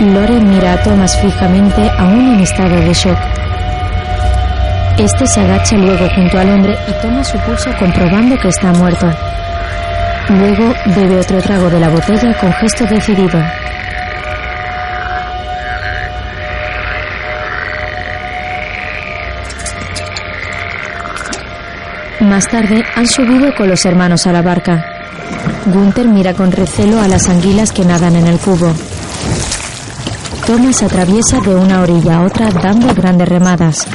[0.00, 3.18] Lore mira a Thomas fijamente, aún en estado de shock.
[4.98, 9.06] Este se agacha luego junto al hombre y toma su pulso comprobando que está muerto.
[10.38, 13.38] Luego bebe otro trago de la botella con gesto decidido.
[22.20, 24.84] Más tarde han subido con los hermanos a la barca.
[25.66, 28.72] Gunther mira con recelo a las anguilas que nadan en el cubo.
[30.46, 33.86] Thomas atraviesa de una orilla a otra dando grandes remadas.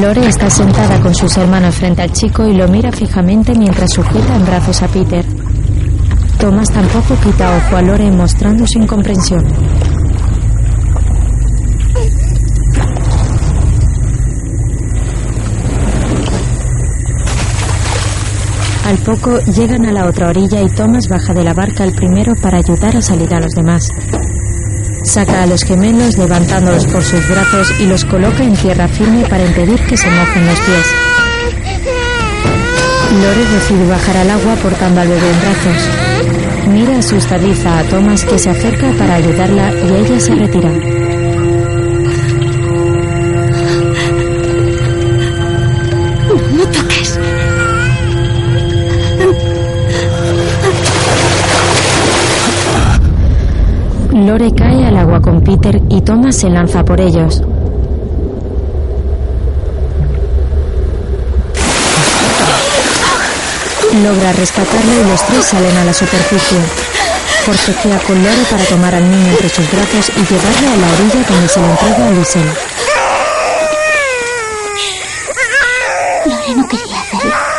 [0.00, 4.34] Lore está sentada con sus hermanos frente al chico y lo mira fijamente mientras sujeta
[4.34, 5.24] en brazos a Peter.
[6.38, 9.44] Thomas tampoco quita ojo a Lore mostrando su incomprensión.
[18.84, 22.34] Al poco llegan a la otra orilla y Thomas baja de la barca el primero
[22.42, 23.88] para ayudar a salir a los demás.
[25.04, 29.44] Saca a los gemelos levantándolos por sus brazos y los coloca en tierra firme para
[29.44, 30.86] impedir que se mojen los pies.
[33.22, 36.68] Lore decide bajar al agua portando al bebé en brazos.
[36.68, 41.03] Mira asustadiza a Thomas que se acerca para ayudarla y ella se retira.
[55.56, 57.40] Peter y Thomas se lanza por ellos.
[64.02, 66.58] Logra rescatarla y los tres salen a la superficie.
[67.44, 71.28] Forcejea con Lore para tomar al niño entre sus brazos y llevarlo a la orilla
[71.28, 72.48] donde se lo entrega a Liesel.
[76.26, 77.53] Lore no quería hacerlo.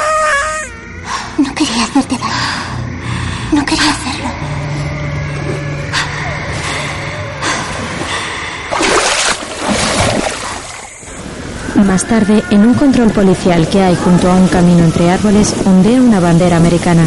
[11.96, 16.02] Más tarde, en un control policial que hay junto a un camino entre árboles, ondea
[16.02, 17.06] una bandera americana.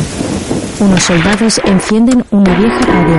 [0.80, 3.16] Unos soldados encienden una vieja radio.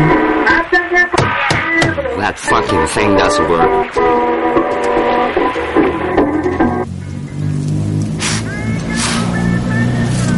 [2.17, 3.93] That fucking thing doesn't work.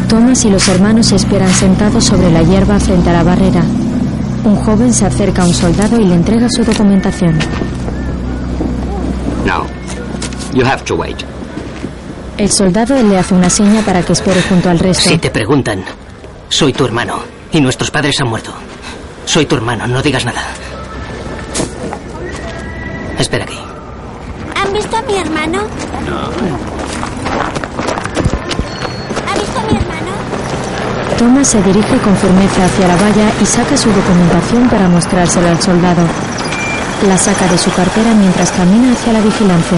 [0.10, 3.62] Thomas y los hermanos esperan sentados sobre la hierba frente a la barrera.
[4.44, 7.40] Un joven se acerca a un soldado y le entrega su documentación.
[10.52, 10.58] No.
[10.58, 11.18] You have to wait.
[12.38, 15.10] El soldado le hace una seña para que espere junto al resto.
[15.10, 15.84] Si te preguntan,
[16.50, 17.20] soy tu hermano
[17.52, 18.52] y nuestros padres han muerto.
[19.26, 20.42] Soy tu hermano, no digas nada.
[23.18, 23.60] Espera aquí.
[24.56, 25.60] ¿Han visto a mi hermano?
[29.28, 30.12] ¿Ha visto a mi hermano?
[31.18, 35.62] Thomas se dirige con firmeza hacia la valla y saca su documentación para mostrársela al
[35.62, 36.02] soldado.
[37.08, 39.78] La saca de su cartera mientras camina hacia la vigilancia.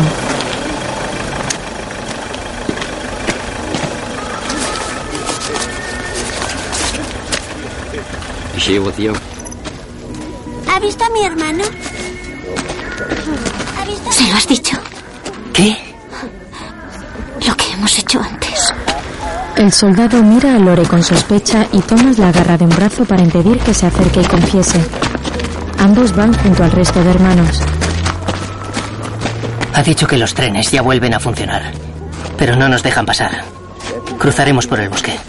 [10.70, 11.66] ¿Ha visto a mi hermano?
[13.78, 14.78] ¿Ha visto a ¿Se lo has dicho?
[15.52, 15.78] ¿Qué?
[17.46, 18.74] Lo que hemos hecho antes.
[19.58, 23.22] El soldado mira a Lore con sospecha y Thomas la agarra de un brazo para
[23.22, 24.80] impedir que se acerque y confiese.
[25.80, 27.60] Ambos van junto al resto de hermanos.
[29.74, 31.74] Ha dicho que los trenes ya vuelven a funcionar,
[32.38, 33.44] pero no nos dejan pasar.
[34.18, 35.20] Cruzaremos por el bosque.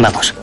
[0.00, 0.34] Vamos.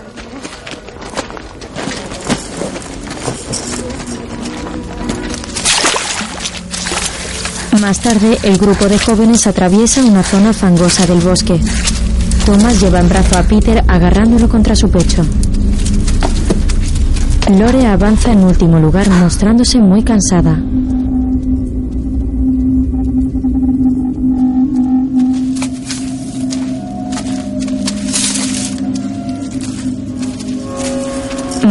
[7.79, 11.59] Más tarde, el grupo de jóvenes atraviesa una zona fangosa del bosque.
[12.45, 15.25] Thomas lleva en brazo a Peter agarrándolo contra su pecho.
[17.57, 20.59] Lore avanza en último lugar mostrándose muy cansada.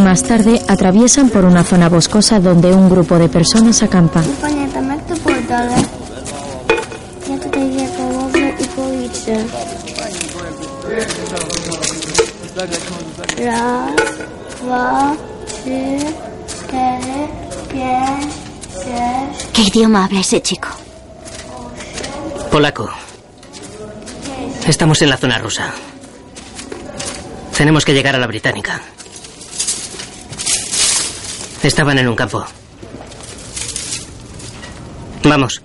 [0.04, 4.22] Más tarde atraviesan por una zona boscosa donde un grupo de personas acampa.
[19.54, 20.68] ¿Qué idioma habla ese chico?
[22.52, 22.90] Polaco.
[24.68, 25.72] Estamos en la zona rusa.
[27.56, 28.82] Tenemos que llegar a la británica.
[31.64, 32.44] Estaban en un campo.
[35.24, 35.62] Vamos.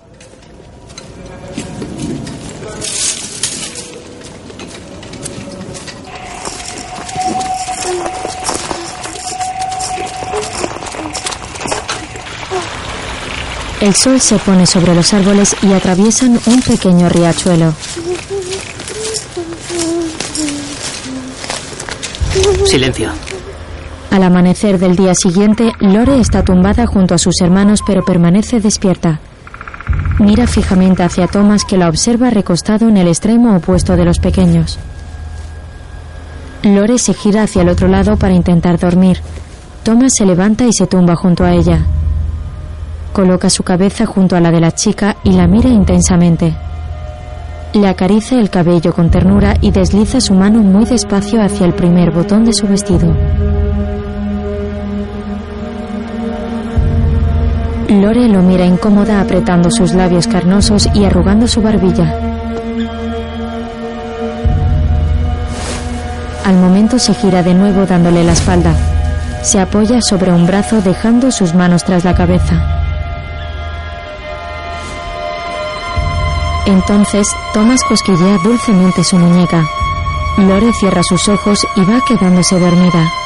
[13.82, 17.74] El sol se pone sobre los árboles y atraviesan un pequeño riachuelo.
[22.66, 23.29] Silencio.
[24.12, 29.20] Al amanecer del día siguiente, Lore está tumbada junto a sus hermanos pero permanece despierta.
[30.20, 34.80] Mira fijamente hacia Thomas que la observa recostado en el extremo opuesto de los pequeños.
[36.64, 39.20] Lore se gira hacia el otro lado para intentar dormir.
[39.84, 41.86] Thomas se levanta y se tumba junto a ella.
[43.14, 46.56] Coloca su cabeza junto a la de la chica y la mira intensamente.
[47.74, 52.12] Le acaricia el cabello con ternura y desliza su mano muy despacio hacia el primer
[52.12, 53.16] botón de su vestido.
[57.90, 62.14] Lore lo mira incómoda apretando sus labios carnosos y arrugando su barbilla.
[66.46, 68.76] Al momento se gira de nuevo dándole la espalda.
[69.42, 72.62] Se apoya sobre un brazo dejando sus manos tras la cabeza.
[76.68, 79.66] Entonces, Thomas cosquillea dulcemente su muñeca.
[80.38, 83.19] Lore cierra sus ojos y va quedándose dormida.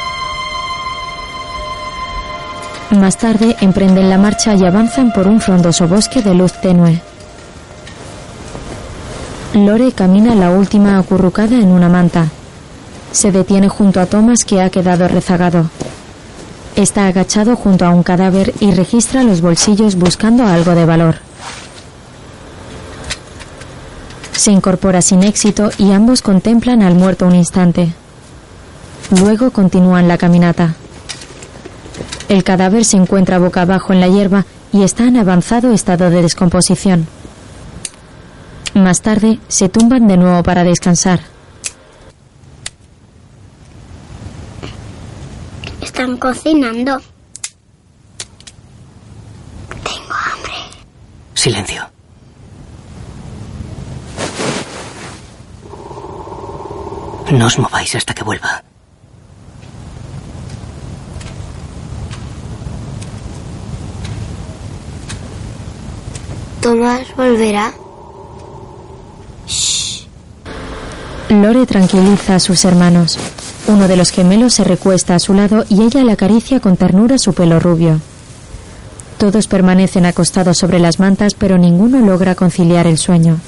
[2.91, 7.01] Más tarde emprenden la marcha y avanzan por un frondoso bosque de luz tenue.
[9.53, 12.27] Lore camina la última acurrucada en una manta.
[13.11, 15.69] Se detiene junto a Thomas que ha quedado rezagado.
[16.75, 21.15] Está agachado junto a un cadáver y registra los bolsillos buscando algo de valor.
[24.31, 27.93] Se incorpora sin éxito y ambos contemplan al muerto un instante.
[29.11, 30.75] Luego continúan la caminata.
[32.33, 36.23] El cadáver se encuentra boca abajo en la hierba y está en avanzado estado de
[36.23, 37.05] descomposición.
[38.73, 41.19] Más tarde se tumban de nuevo para descansar.
[45.79, 46.99] Están cocinando.
[51.35, 51.87] Silencio.
[57.31, 58.63] No os mováis hasta que vuelva.
[66.63, 67.73] Tomás volverá.
[71.27, 73.19] Lore tranquiliza a sus hermanos.
[73.67, 77.17] Uno de los gemelos se recuesta a su lado y ella le acaricia con ternura
[77.17, 77.99] su pelo rubio.
[79.17, 83.39] Todos permanecen acostados sobre las mantas, pero ninguno logra conciliar el sueño.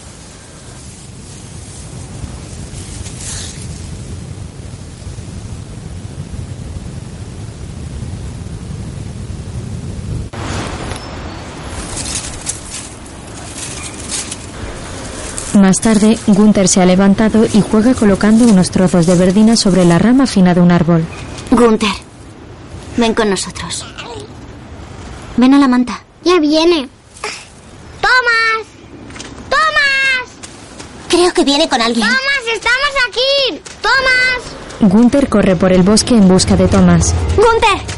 [15.65, 19.97] Más tarde, Gunther se ha levantado y juega colocando unos trozos de verdina sobre la
[19.97, 21.03] rama fina de un árbol.
[21.49, 21.89] Gunther,
[22.97, 23.83] ven con nosotros.
[25.37, 26.03] Ven a la manta.
[26.23, 26.87] Ya viene.
[27.99, 28.67] ¡Tomás!
[29.49, 30.29] ¡Tomás!
[31.09, 32.05] Creo que viene con alguien.
[32.05, 33.59] ¡Tomás, estamos aquí!
[33.81, 34.91] ¡Tomás!
[34.93, 37.11] Gunther corre por el bosque en busca de Thomas.
[37.35, 37.95] ¡Gunther!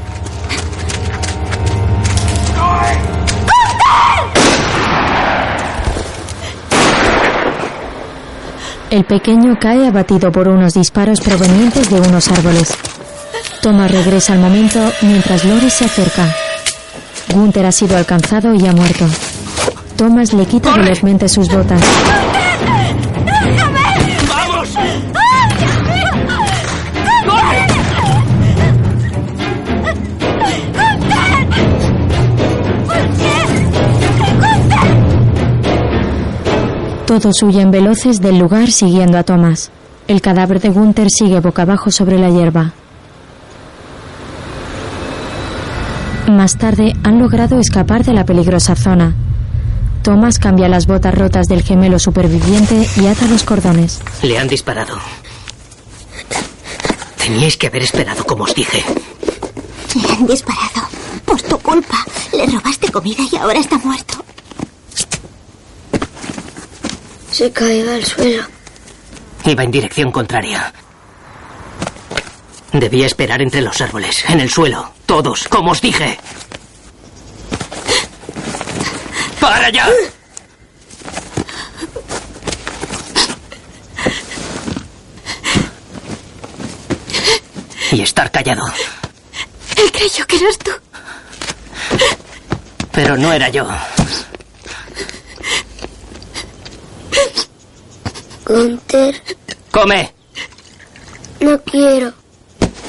[8.90, 12.74] El pequeño cae abatido por unos disparos provenientes de unos árboles.
[13.62, 16.34] Thomas regresa al momento mientras Lore se acerca.
[17.34, 19.06] Gunther ha sido alcanzado y ha muerto.
[19.98, 21.82] Thomas le quita velozmente sus botas.
[37.08, 39.72] Todos huyen veloces del lugar siguiendo a Thomas.
[40.10, 42.74] El cadáver de Gunther sigue boca abajo sobre la hierba.
[46.28, 49.16] Más tarde han logrado escapar de la peligrosa zona.
[50.04, 54.02] Thomas cambia las botas rotas del gemelo superviviente y ata los cordones.
[54.22, 54.98] Le han disparado.
[57.18, 58.84] Teníais que haber esperado, como os dije.
[59.96, 60.90] Le han disparado.
[61.24, 62.04] Por tu culpa.
[62.34, 64.26] Le robaste comida y ahora está muerto.
[67.38, 68.44] Se cayó al suelo.
[69.46, 70.74] Iba en dirección contraria.
[72.74, 74.92] Debía esperar entre los árboles, en el suelo.
[75.06, 76.18] Todos, como os dije.
[79.40, 79.88] ¡Para ya!
[87.92, 88.66] Y estar callado.
[89.76, 90.72] Él creyó que eras tú.
[92.92, 93.68] Pero no era yo.
[98.48, 99.22] Gunter,
[99.72, 100.14] ¡Come!
[101.42, 102.14] no quiero.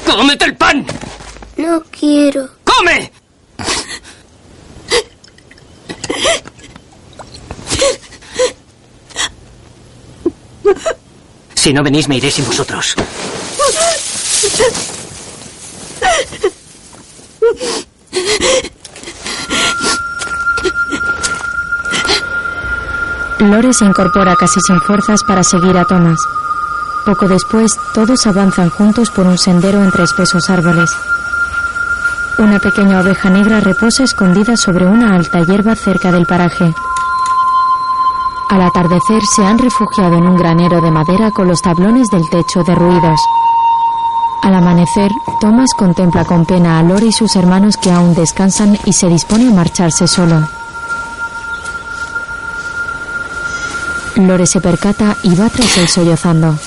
[0.05, 0.85] ¡Cómete el pan!
[1.57, 2.49] No quiero.
[2.63, 3.11] ¡Come!
[11.55, 12.95] Si no venís, me iré sin vosotros.
[23.45, 26.19] Lore se incorpora casi sin fuerzas para seguir a Thomas.
[27.05, 30.91] Poco después, todos avanzan juntos por un sendero entre espesos árboles.
[32.37, 36.73] Una pequeña oveja negra reposa escondida sobre una alta hierba cerca del paraje.
[38.49, 42.63] Al atardecer se han refugiado en un granero de madera con los tablones del techo
[42.63, 43.19] derruidos.
[44.41, 48.93] Al amanecer, Thomas contempla con pena a Lore y sus hermanos que aún descansan y
[48.93, 50.58] se dispone a marcharse solo.
[54.27, 56.57] Lore se percata y va tras él sollozando.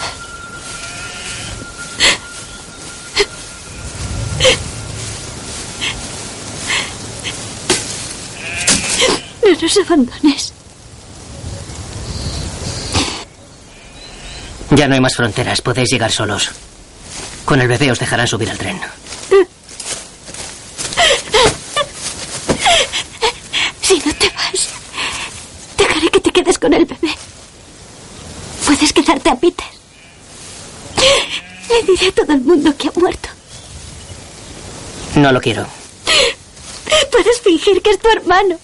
[9.44, 10.52] No nos abandones.
[14.70, 16.50] Ya no hay más fronteras, podéis llegar solos.
[17.44, 18.80] Con el bebé os dejarán subir al tren.
[23.82, 24.68] Si no te vas,
[25.76, 27.21] dejaré que te quedes con el bebé.
[29.42, 29.66] Peter.
[31.68, 33.28] Le diré a todo el mundo que ha muerto.
[35.16, 35.66] No lo quiero.
[37.10, 38.56] Puedes fingir que es tu hermano.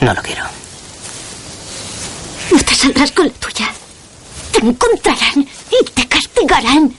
[0.00, 0.44] No lo quiero.
[2.50, 3.70] No te saldrás con la tuya.
[4.52, 5.46] Te encontrarán
[5.78, 6.96] y te castigarán.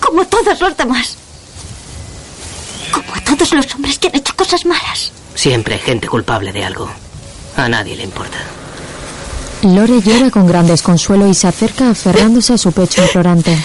[0.00, 1.16] Como todos los demás.
[2.92, 5.12] Como a todos los hombres que han hecho cosas malas.
[5.34, 6.90] Siempre hay gente culpable de algo.
[7.56, 8.38] A nadie le importa.
[9.62, 13.56] Lore llora con gran desconsuelo y se acerca aferrándose a su pecho implorante.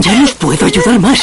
[0.00, 1.18] Ya no os puedo ayudar más.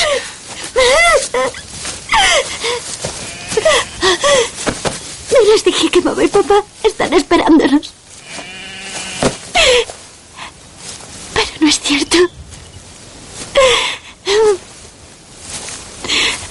[5.32, 7.94] No les dije que mamá y papá están esperándonos.
[11.34, 12.18] Pero no es cierto.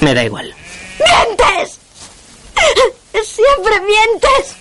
[0.02, 0.52] Me da igual.
[0.98, 1.78] ¡Mientes!
[3.24, 4.56] Siempre mientes.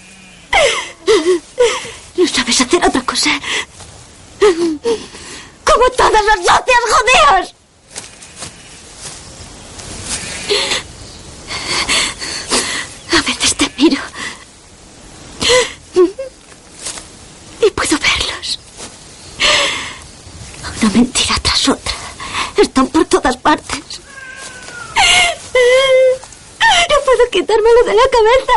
[2.16, 3.32] No sabes hacer otra cosa.
[4.40, 7.56] Como todos los socios judíos.
[13.12, 14.02] A veces te miro.
[17.66, 18.60] Y puedo verlos.
[20.84, 21.96] Una mentira tras otra.
[22.58, 23.82] Están por todas partes.
[25.54, 28.54] No puedo quitármelo de la cabeza.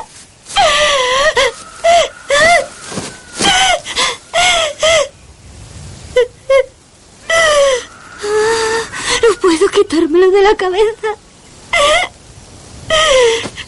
[9.23, 11.09] No puedo quitármelo de la cabeza.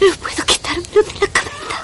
[0.00, 1.76] No puedo quitármelo de la cabeza.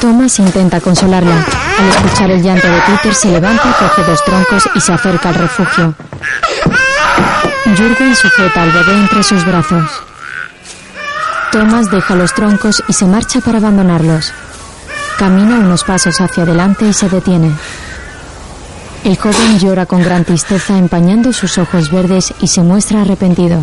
[0.00, 1.44] Thomas intenta consolarla.
[1.78, 5.34] Al escuchar el llanto de Peter se levanta, coge dos troncos y se acerca al
[5.34, 5.94] refugio.
[7.76, 9.90] Jürgen sujeta al bebé entre sus brazos.
[11.52, 14.32] Thomas deja los troncos y se marcha para abandonarlos.
[15.18, 17.52] Camina unos pasos hacia adelante y se detiene.
[19.04, 23.60] El joven llora con gran tristeza empañando sus ojos verdes y se muestra arrepentido.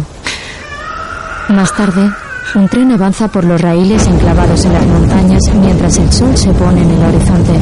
[1.49, 2.11] Más tarde,
[2.55, 6.81] un tren avanza por los raíles enclavados en las montañas mientras el sol se pone
[6.81, 7.53] en el horizonte.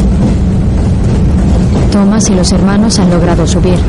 [1.92, 3.80] Thomas y los hermanos han logrado subir.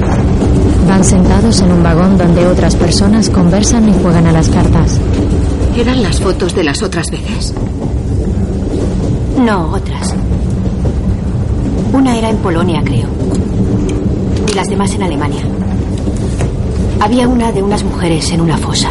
[0.89, 4.99] Van sentados en un vagón donde otras personas conversan y juegan a las cartas.
[5.77, 7.53] ¿Eran las fotos de las otras veces?
[9.39, 10.15] No, otras.
[11.93, 13.09] Una era en Polonia, creo.
[14.51, 15.43] Y las demás en Alemania.
[17.01, 18.91] Había una de unas mujeres en una fosa.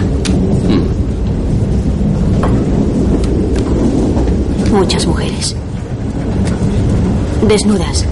[4.75, 5.55] Muchas mujeres.
[7.47, 8.05] Desnudas.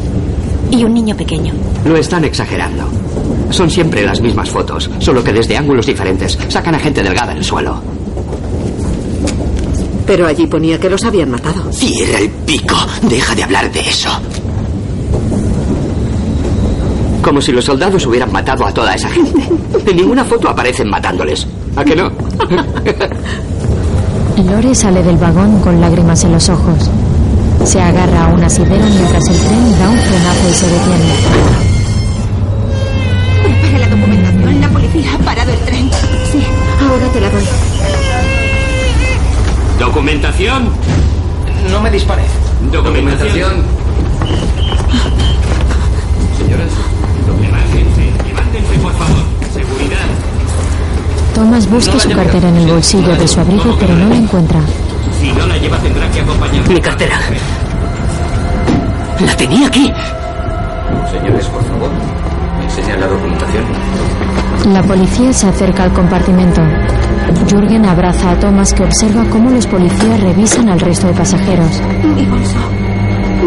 [0.72, 1.54] Y un niño pequeño.
[1.86, 2.86] Lo están exagerando.
[3.50, 7.40] Son siempre las mismas fotos, solo que desde ángulos diferentes sacan a gente delgada en
[7.40, 7.82] el suelo.
[10.08, 11.70] Pero allí ponía que los habían matado.
[11.74, 12.78] Cierra el pico.
[13.10, 14.10] Deja de hablar de eso.
[17.22, 19.50] Como si los soldados hubieran matado a toda esa gente.
[19.86, 21.46] En ninguna foto aparecen matándoles.
[21.76, 22.10] ¿A que no?
[24.42, 26.90] Lore sale del vagón con lágrimas en los ojos.
[27.64, 31.14] Se agarra a un asidero mientras el tren da un frenazo y se detiene.
[33.44, 34.62] Prepara la documentación.
[34.62, 35.90] La policía ha parado el tren.
[36.32, 36.44] Sí,
[36.82, 37.44] ahora te la doy.
[39.80, 40.70] ¿Documentación?
[41.72, 42.24] No me dispare.
[42.72, 43.64] ¿Documentación?
[51.34, 54.60] Thomas busca su cartera en el bolsillo de su abrigo, pero no la encuentra.
[55.20, 56.74] Si no la lleva, tendrá que acompañarme.
[56.74, 57.20] Mi cartera.
[59.20, 59.92] La tenía aquí.
[61.12, 61.90] Señores, por favor,
[62.60, 63.64] ¿me enseñan la documentación?
[64.74, 66.62] La policía se acerca al compartimento.
[67.50, 71.82] Jürgen abraza a Thomas que observa cómo los policías revisan al resto de pasajeros.
[72.16, 72.58] Mi bolso.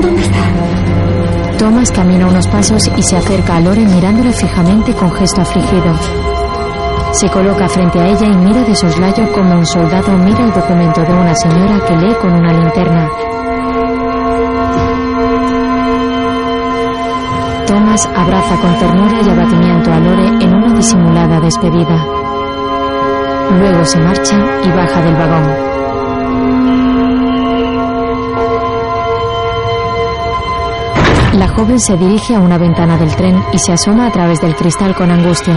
[0.03, 1.57] ¿Dónde está?
[1.59, 6.36] Thomas camina unos pasos y se acerca a Lore mirándole fijamente con gesto afligido.
[7.19, 11.01] Se coloca frente a ella y mira de soslayo como un soldado mira el documento
[11.01, 13.09] de una señora que lee con una linterna.
[17.67, 22.07] Thomas abraza con ternura y abatimiento a Lore en una disimulada despedida.
[23.59, 25.77] Luego se marcha y baja del vagón.
[31.39, 34.55] La joven se dirige a una ventana del tren y se asoma a través del
[34.55, 35.55] cristal con angustia.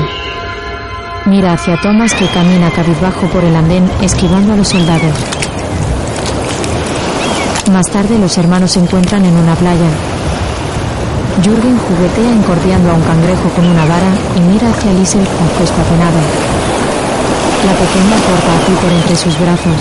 [1.29, 5.13] Mira hacia Thomas que camina cabizbajo por el andén esquivando a los soldados.
[7.71, 9.89] Más tarde los hermanos se encuentran en una playa.
[11.43, 15.79] Jürgen juguetea encordeando a un cangrejo con una vara y mira hacia Liesel con gesto
[15.79, 16.17] apenado.
[17.67, 19.79] La pequeña corta a Peter entre sus brazos.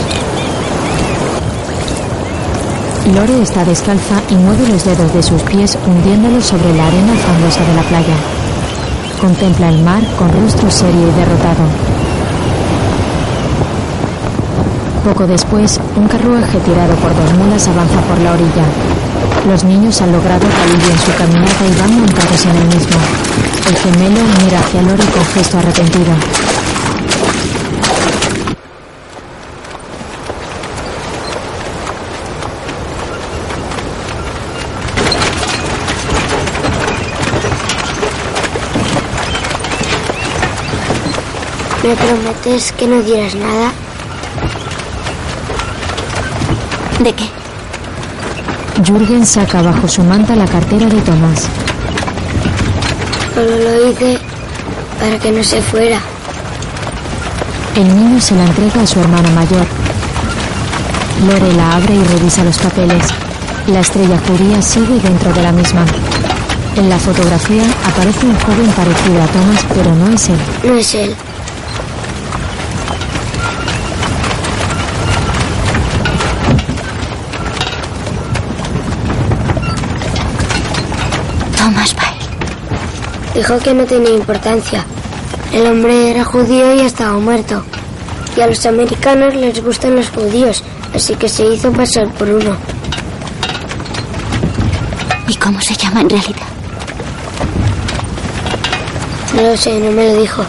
[3.15, 7.65] Lore está descalza y mueve los dedos de sus pies hundiéndolos sobre la arena fangosa
[7.65, 8.38] de la playa.
[9.21, 11.65] Contempla el mar con rostro serio y derrotado.
[15.05, 18.65] Poco después, un carruaje tirado por dos mulas avanza por la orilla.
[19.49, 22.99] Los niños han logrado que alivien su caminata y van montados en el mismo.
[23.69, 26.15] El gemelo mira hacia Lore con gesto arrepentido.
[41.89, 43.73] ¿Me prometes que no dirás nada?
[47.03, 47.25] ¿De qué?
[48.85, 51.49] Jürgen saca bajo su manta la cartera de Thomas.
[53.35, 54.19] Solo lo hice
[55.01, 55.99] para que no se fuera.
[57.75, 59.67] El niño se la entrega a su hermana mayor.
[61.27, 63.05] Lore la abre y revisa los papeles.
[63.67, 65.87] La estrella judía sigue dentro de la misma.
[66.77, 70.39] En la fotografía aparece un joven parecido a Thomas, pero no es él.
[70.65, 71.17] No es él.
[83.39, 84.85] Dijo que no tenía importancia.
[85.53, 87.63] El hombre era judío y estaba muerto.
[88.37, 92.57] Y a los americanos les gustan los judíos, así que se hizo pasar por uno.
[95.29, 96.49] ¿Y cómo se llama en realidad?
[99.37, 100.43] No lo sé, no me lo dijo.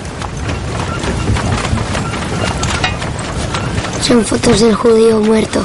[4.01, 5.63] Son fotos del judío muerto.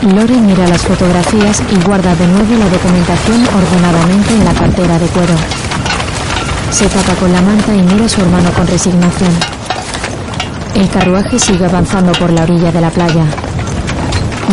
[0.00, 5.06] Lore mira las fotografías y guarda de nuevo la documentación ordenadamente en la cartera de
[5.08, 5.34] cuero.
[6.74, 9.30] Se tapa con la manta y mira a su hermano con resignación.
[10.74, 13.24] El carruaje sigue avanzando por la orilla de la playa.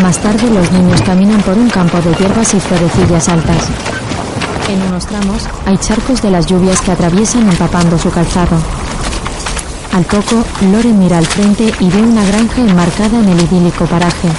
[0.03, 3.63] Más tarde los niños caminan por un campo de hierbas y florecillas altas.
[4.69, 8.57] En unos tramos hay charcos de las lluvias que atraviesan empapando su calzado.
[9.91, 14.29] Al poco, Lore mira al frente y ve una granja enmarcada en el idílico paraje.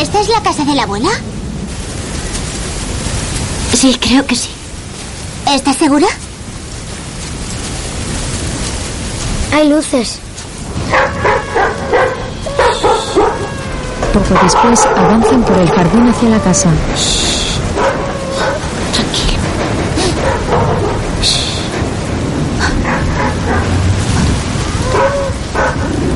[0.00, 1.08] ¿Esta es la casa de la abuela?
[3.72, 4.50] Sí, creo que sí.
[5.50, 6.06] ¿Estás segura?
[9.52, 10.20] Hay luces.
[14.12, 16.70] Poco después avanzan por el jardín hacia la casa.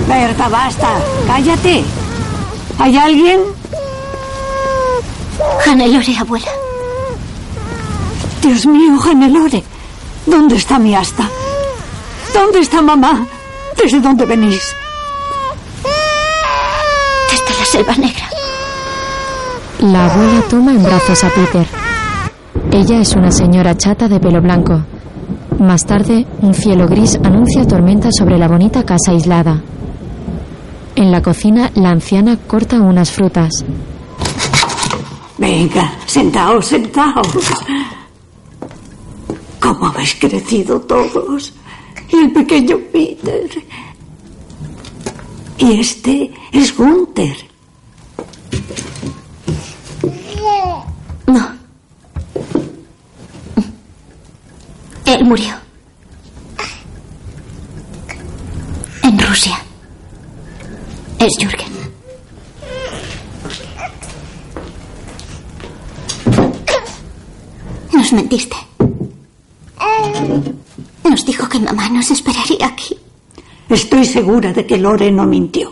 [0.07, 0.89] Berta, basta.
[1.27, 1.85] Cállate.
[2.79, 3.58] ¿Hay alguien?
[5.69, 6.51] Hannelore, abuela.
[8.41, 9.63] Dios mío, Hannelore.
[10.25, 11.29] ¿Dónde está mi asta?
[12.33, 13.27] ¿Dónde está mamá?
[13.77, 14.75] ¿Desde dónde venís?
[17.31, 18.31] Desde la selva negra.
[19.81, 21.67] La abuela toma en brazos a Peter.
[22.73, 24.83] Ella es una señora chata de pelo blanco.
[25.59, 29.61] Más tarde, un cielo gris anuncia tormenta sobre la bonita casa aislada.
[30.97, 33.67] En la cocina, la anciana corta unas frutas.
[35.39, 37.29] Venga, sentaos, sentaos.
[39.61, 41.53] ¿Cómo habéis crecido todos?
[42.11, 43.49] Y el pequeño Peter.
[45.59, 47.37] Y este es Gunther.
[51.27, 51.53] No.
[55.05, 55.55] Él murió.
[59.03, 59.59] En Rusia.
[61.19, 61.68] Es Jürgen.
[68.09, 68.57] Nos mentiste.
[71.05, 72.97] Nos dijo que mamá nos esperaría aquí.
[73.69, 75.71] Estoy segura de que Lore no mintió.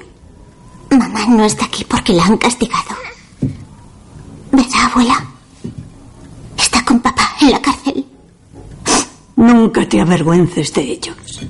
[0.90, 2.94] Mamá no está aquí porque la han castigado.
[4.52, 5.26] ¿Verdad, abuela?
[6.58, 8.04] Está con papá en la cárcel.
[9.36, 11.40] Nunca te avergüences de ellos.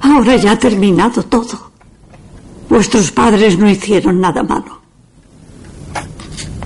[0.00, 1.70] Ahora ya ha terminado todo.
[2.68, 4.80] Vuestros padres no hicieron nada malo.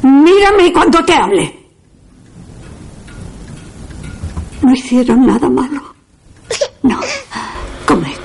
[0.05, 1.60] Mírame cuando te hable.
[4.63, 5.95] No hicieron nada malo.
[6.83, 6.99] No.
[7.87, 8.17] Comed.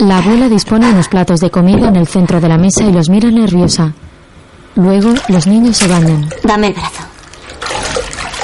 [0.00, 3.08] La abuela dispone unos platos de comida en el centro de la mesa y los
[3.08, 3.92] mira nerviosa.
[4.74, 6.28] Luego, los niños se bañan.
[6.44, 7.02] Dame el brazo.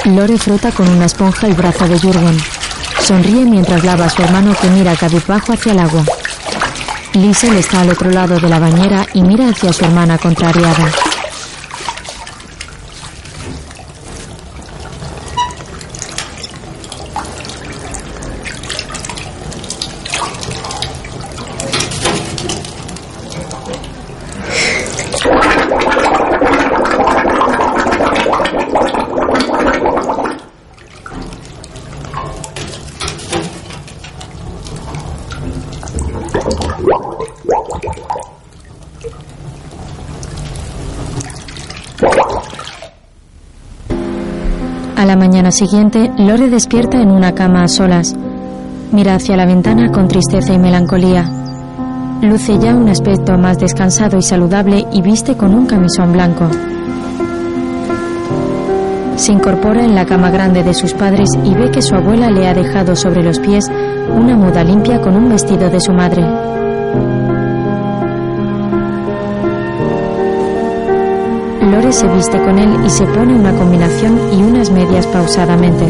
[0.05, 2.37] Lore frota con una esponja el brazo de Jürgen.
[2.99, 6.03] Sonríe mientras lava a su hermano que mira cabizbajo hacia el agua.
[7.13, 10.91] Liesel está al otro lado de la bañera y mira hacia su hermana contrariada.
[44.97, 45.15] A la
[45.51, 48.15] siguiente, Lore despierta en una cama a solas.
[48.91, 51.25] Mira hacia la ventana con tristeza y melancolía.
[52.21, 56.49] Luce ya un aspecto más descansado y saludable y viste con un camisón blanco.
[59.15, 62.47] Se incorpora en la cama grande de sus padres y ve que su abuela le
[62.47, 63.65] ha dejado sobre los pies
[64.13, 66.23] una muda limpia con un vestido de su madre.
[71.65, 75.85] Lore se viste con él y se pone una combinación y unas medias pausadamente.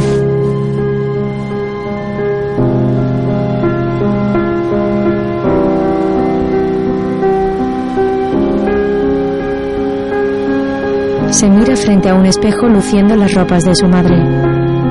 [11.31, 14.15] Se mira frente a un espejo luciendo las ropas de su madre.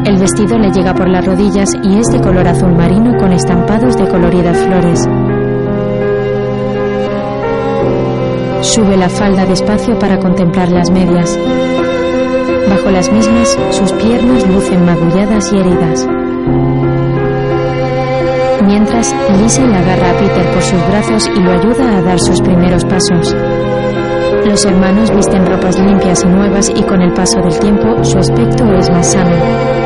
[0.05, 3.97] El vestido le llega por las rodillas y es de color azul marino con estampados
[3.97, 5.01] de coloridas flores.
[8.65, 11.39] Sube la falda despacio para contemplar las medias.
[12.67, 16.09] Bajo las mismas, sus piernas lucen magulladas y heridas.
[18.65, 22.41] Mientras, Lisa le agarra a Peter por sus brazos y lo ayuda a dar sus
[22.41, 23.37] primeros pasos.
[24.47, 28.65] Los hermanos visten ropas limpias y nuevas y con el paso del tiempo su aspecto
[28.73, 29.84] es más sano.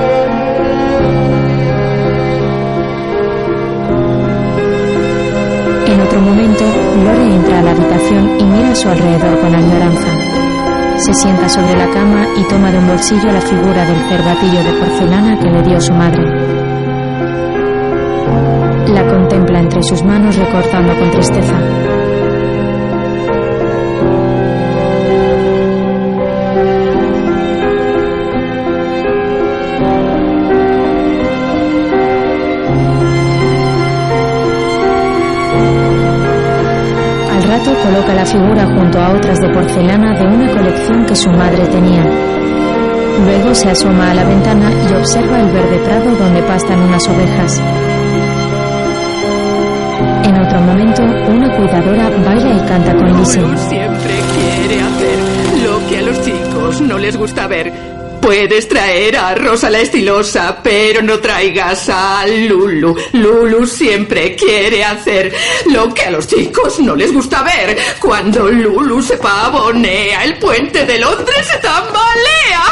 [11.48, 15.48] Sobre la cama y toma de un bolsillo la figura del cervatillo de porcelana que
[15.48, 16.22] le dio su madre.
[18.92, 21.97] La contempla entre sus manos recortando con tristeza.
[38.74, 42.04] Junto a otras de porcelana de una colección que su madre tenía.
[43.24, 47.62] Luego se asoma a la ventana y observa el verde prado donde pastan unas ovejas.
[50.24, 53.56] En otro momento, una cuidadora baila y canta con Lizzie.
[53.68, 54.78] siempre quiere
[56.24, 57.87] chicos no les gusta ver.
[58.28, 62.94] Puedes traer a Rosa la estilosa, pero no traigas a Lulu.
[63.14, 65.34] Lulu siempre quiere hacer
[65.64, 67.78] lo que a los chicos no les gusta ver.
[67.98, 72.64] Cuando Lulu se pavonea, el puente de Londres se tambalea.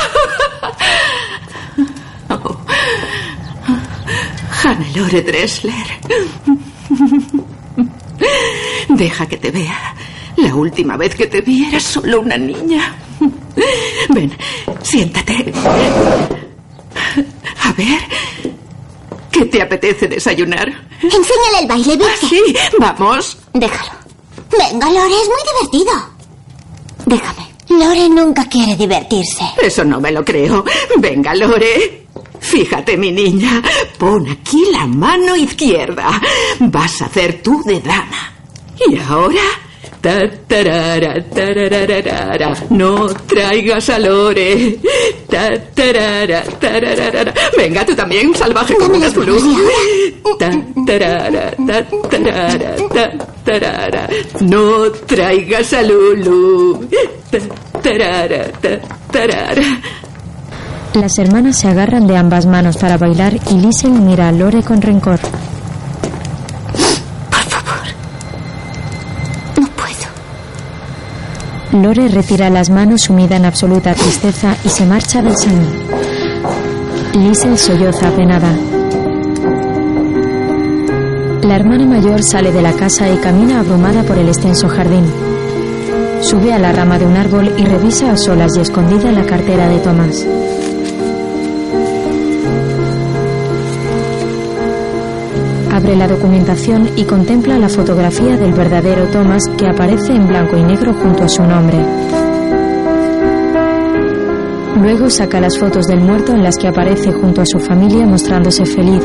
[2.28, 2.58] Oh.
[4.62, 5.86] Hannelore Dressler.
[8.88, 9.94] Deja que te vea.
[10.36, 12.94] La última vez que te vi eras solo una niña.
[14.10, 14.32] Ven,
[14.86, 15.52] siéntate.
[17.64, 17.98] A ver,
[19.30, 20.68] ¿qué te apetece desayunar?
[21.02, 22.10] Enséñale el baile, Victor.
[22.10, 22.42] Ah, sí,
[22.78, 23.38] vamos.
[23.52, 23.92] Déjalo.
[24.50, 25.92] Venga, Lore, es muy divertido.
[27.04, 27.46] Déjame.
[27.68, 29.44] Lore nunca quiere divertirse.
[29.60, 30.64] Eso no me lo creo.
[30.98, 32.06] Venga, Lore.
[32.38, 33.60] Fíjate, mi niña.
[33.98, 36.20] Pon aquí la mano izquierda.
[36.60, 38.32] Vas a hacer tú de dama.
[38.88, 39.42] Y ahora
[40.06, 41.14] Ta, tarara,
[42.70, 44.78] no traigas a Lore.
[45.28, 46.44] Ta, tarara.
[47.56, 49.36] Venga, tú también, salvaje como una Zulu.
[50.38, 50.48] Ta,
[50.86, 53.10] tarara, ta, tarara, ta,
[53.44, 54.08] tarara.
[54.42, 56.88] No traigas a Lulu.
[57.82, 58.44] Tarara,
[59.10, 59.62] tarara.
[60.94, 64.80] Las hermanas se agarran de ambas manos para bailar y Liesel mira a Lore con
[64.80, 65.18] rencor.
[71.82, 75.66] Lore retira las manos sumida en absoluta tristeza y se marcha del salón.
[77.14, 78.50] Liesel solloza apenada.
[81.42, 85.04] La hermana mayor sale de la casa y camina abrumada por el extenso jardín.
[86.22, 89.68] Sube a la rama de un árbol y revisa a solas y escondida la cartera
[89.68, 90.26] de Tomás.
[95.76, 100.62] Abre la documentación y contempla la fotografía del verdadero Thomas que aparece en blanco y
[100.62, 101.76] negro junto a su nombre.
[104.80, 108.64] Luego saca las fotos del muerto en las que aparece junto a su familia mostrándose
[108.64, 109.04] feliz.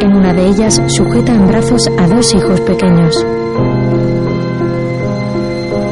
[0.00, 3.14] En una de ellas sujeta en brazos a dos hijos pequeños.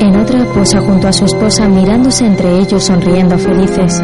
[0.01, 4.02] En otra posa junto a su esposa mirándose entre ellos sonriendo felices.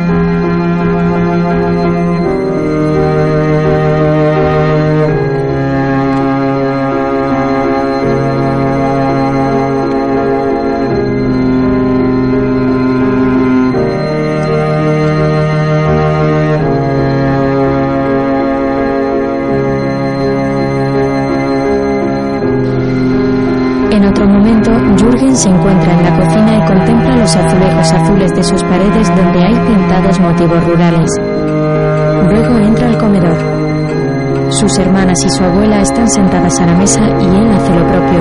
[35.20, 38.20] Y su abuela están sentadas a la mesa y él hace lo propio.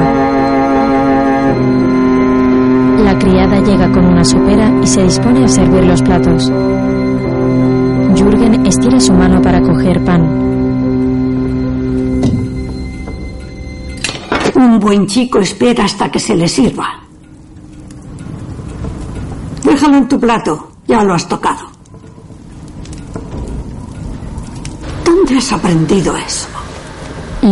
[3.03, 6.52] La criada llega con una sopera y se dispone a servir los platos.
[8.15, 10.24] Jürgen estira su mano para coger pan.
[14.56, 16.88] Un buen chico espera hasta que se le sirva.
[19.64, 21.68] Déjalo en tu plato, ya lo has tocado.
[25.06, 26.56] ¿Dónde has aprendido eso?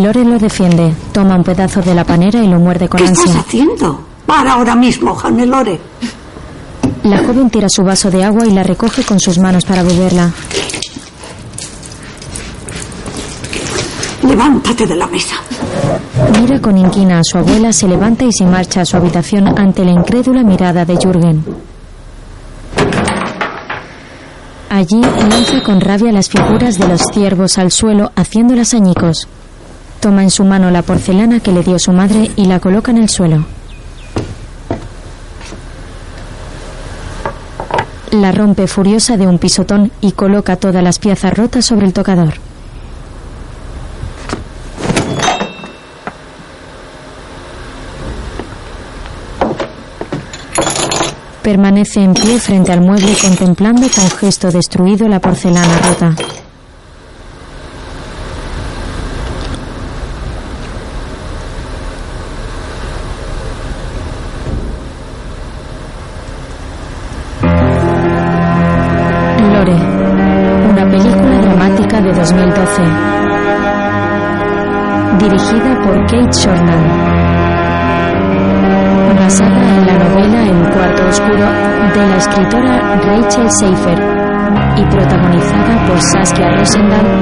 [0.06, 3.26] Lore lo defiende, toma un pedazo de la panera y lo muerde con ¿Qué ansia.
[3.26, 4.02] estás haciendo?
[4.28, 5.80] Para ahora mismo, Hannelore.
[7.06, 10.30] La joven tira su vaso de agua y la recoge con sus manos para beberla.
[14.22, 15.38] Levántate de la mesa.
[16.40, 19.84] Mira con inquina a su abuela, se levanta y se marcha a su habitación ante
[19.84, 21.44] la incrédula mirada de Jürgen.
[24.70, 29.28] Allí lanza con rabia las figuras de los ciervos al suelo, haciéndolas añicos.
[30.06, 33.00] Toma en su mano la porcelana que le dio su madre y la coloca en
[33.00, 33.44] el suelo.
[38.12, 42.36] La rompe furiosa de un pisotón y coloca todas las piezas rotas sobre el tocador.
[51.42, 56.16] Permanece en pie frente al mueble contemplando con gesto destruido la porcelana rota.
[83.46, 84.00] Rachel Seifer
[84.76, 87.15] y protagonizada por Saskia Rosendahl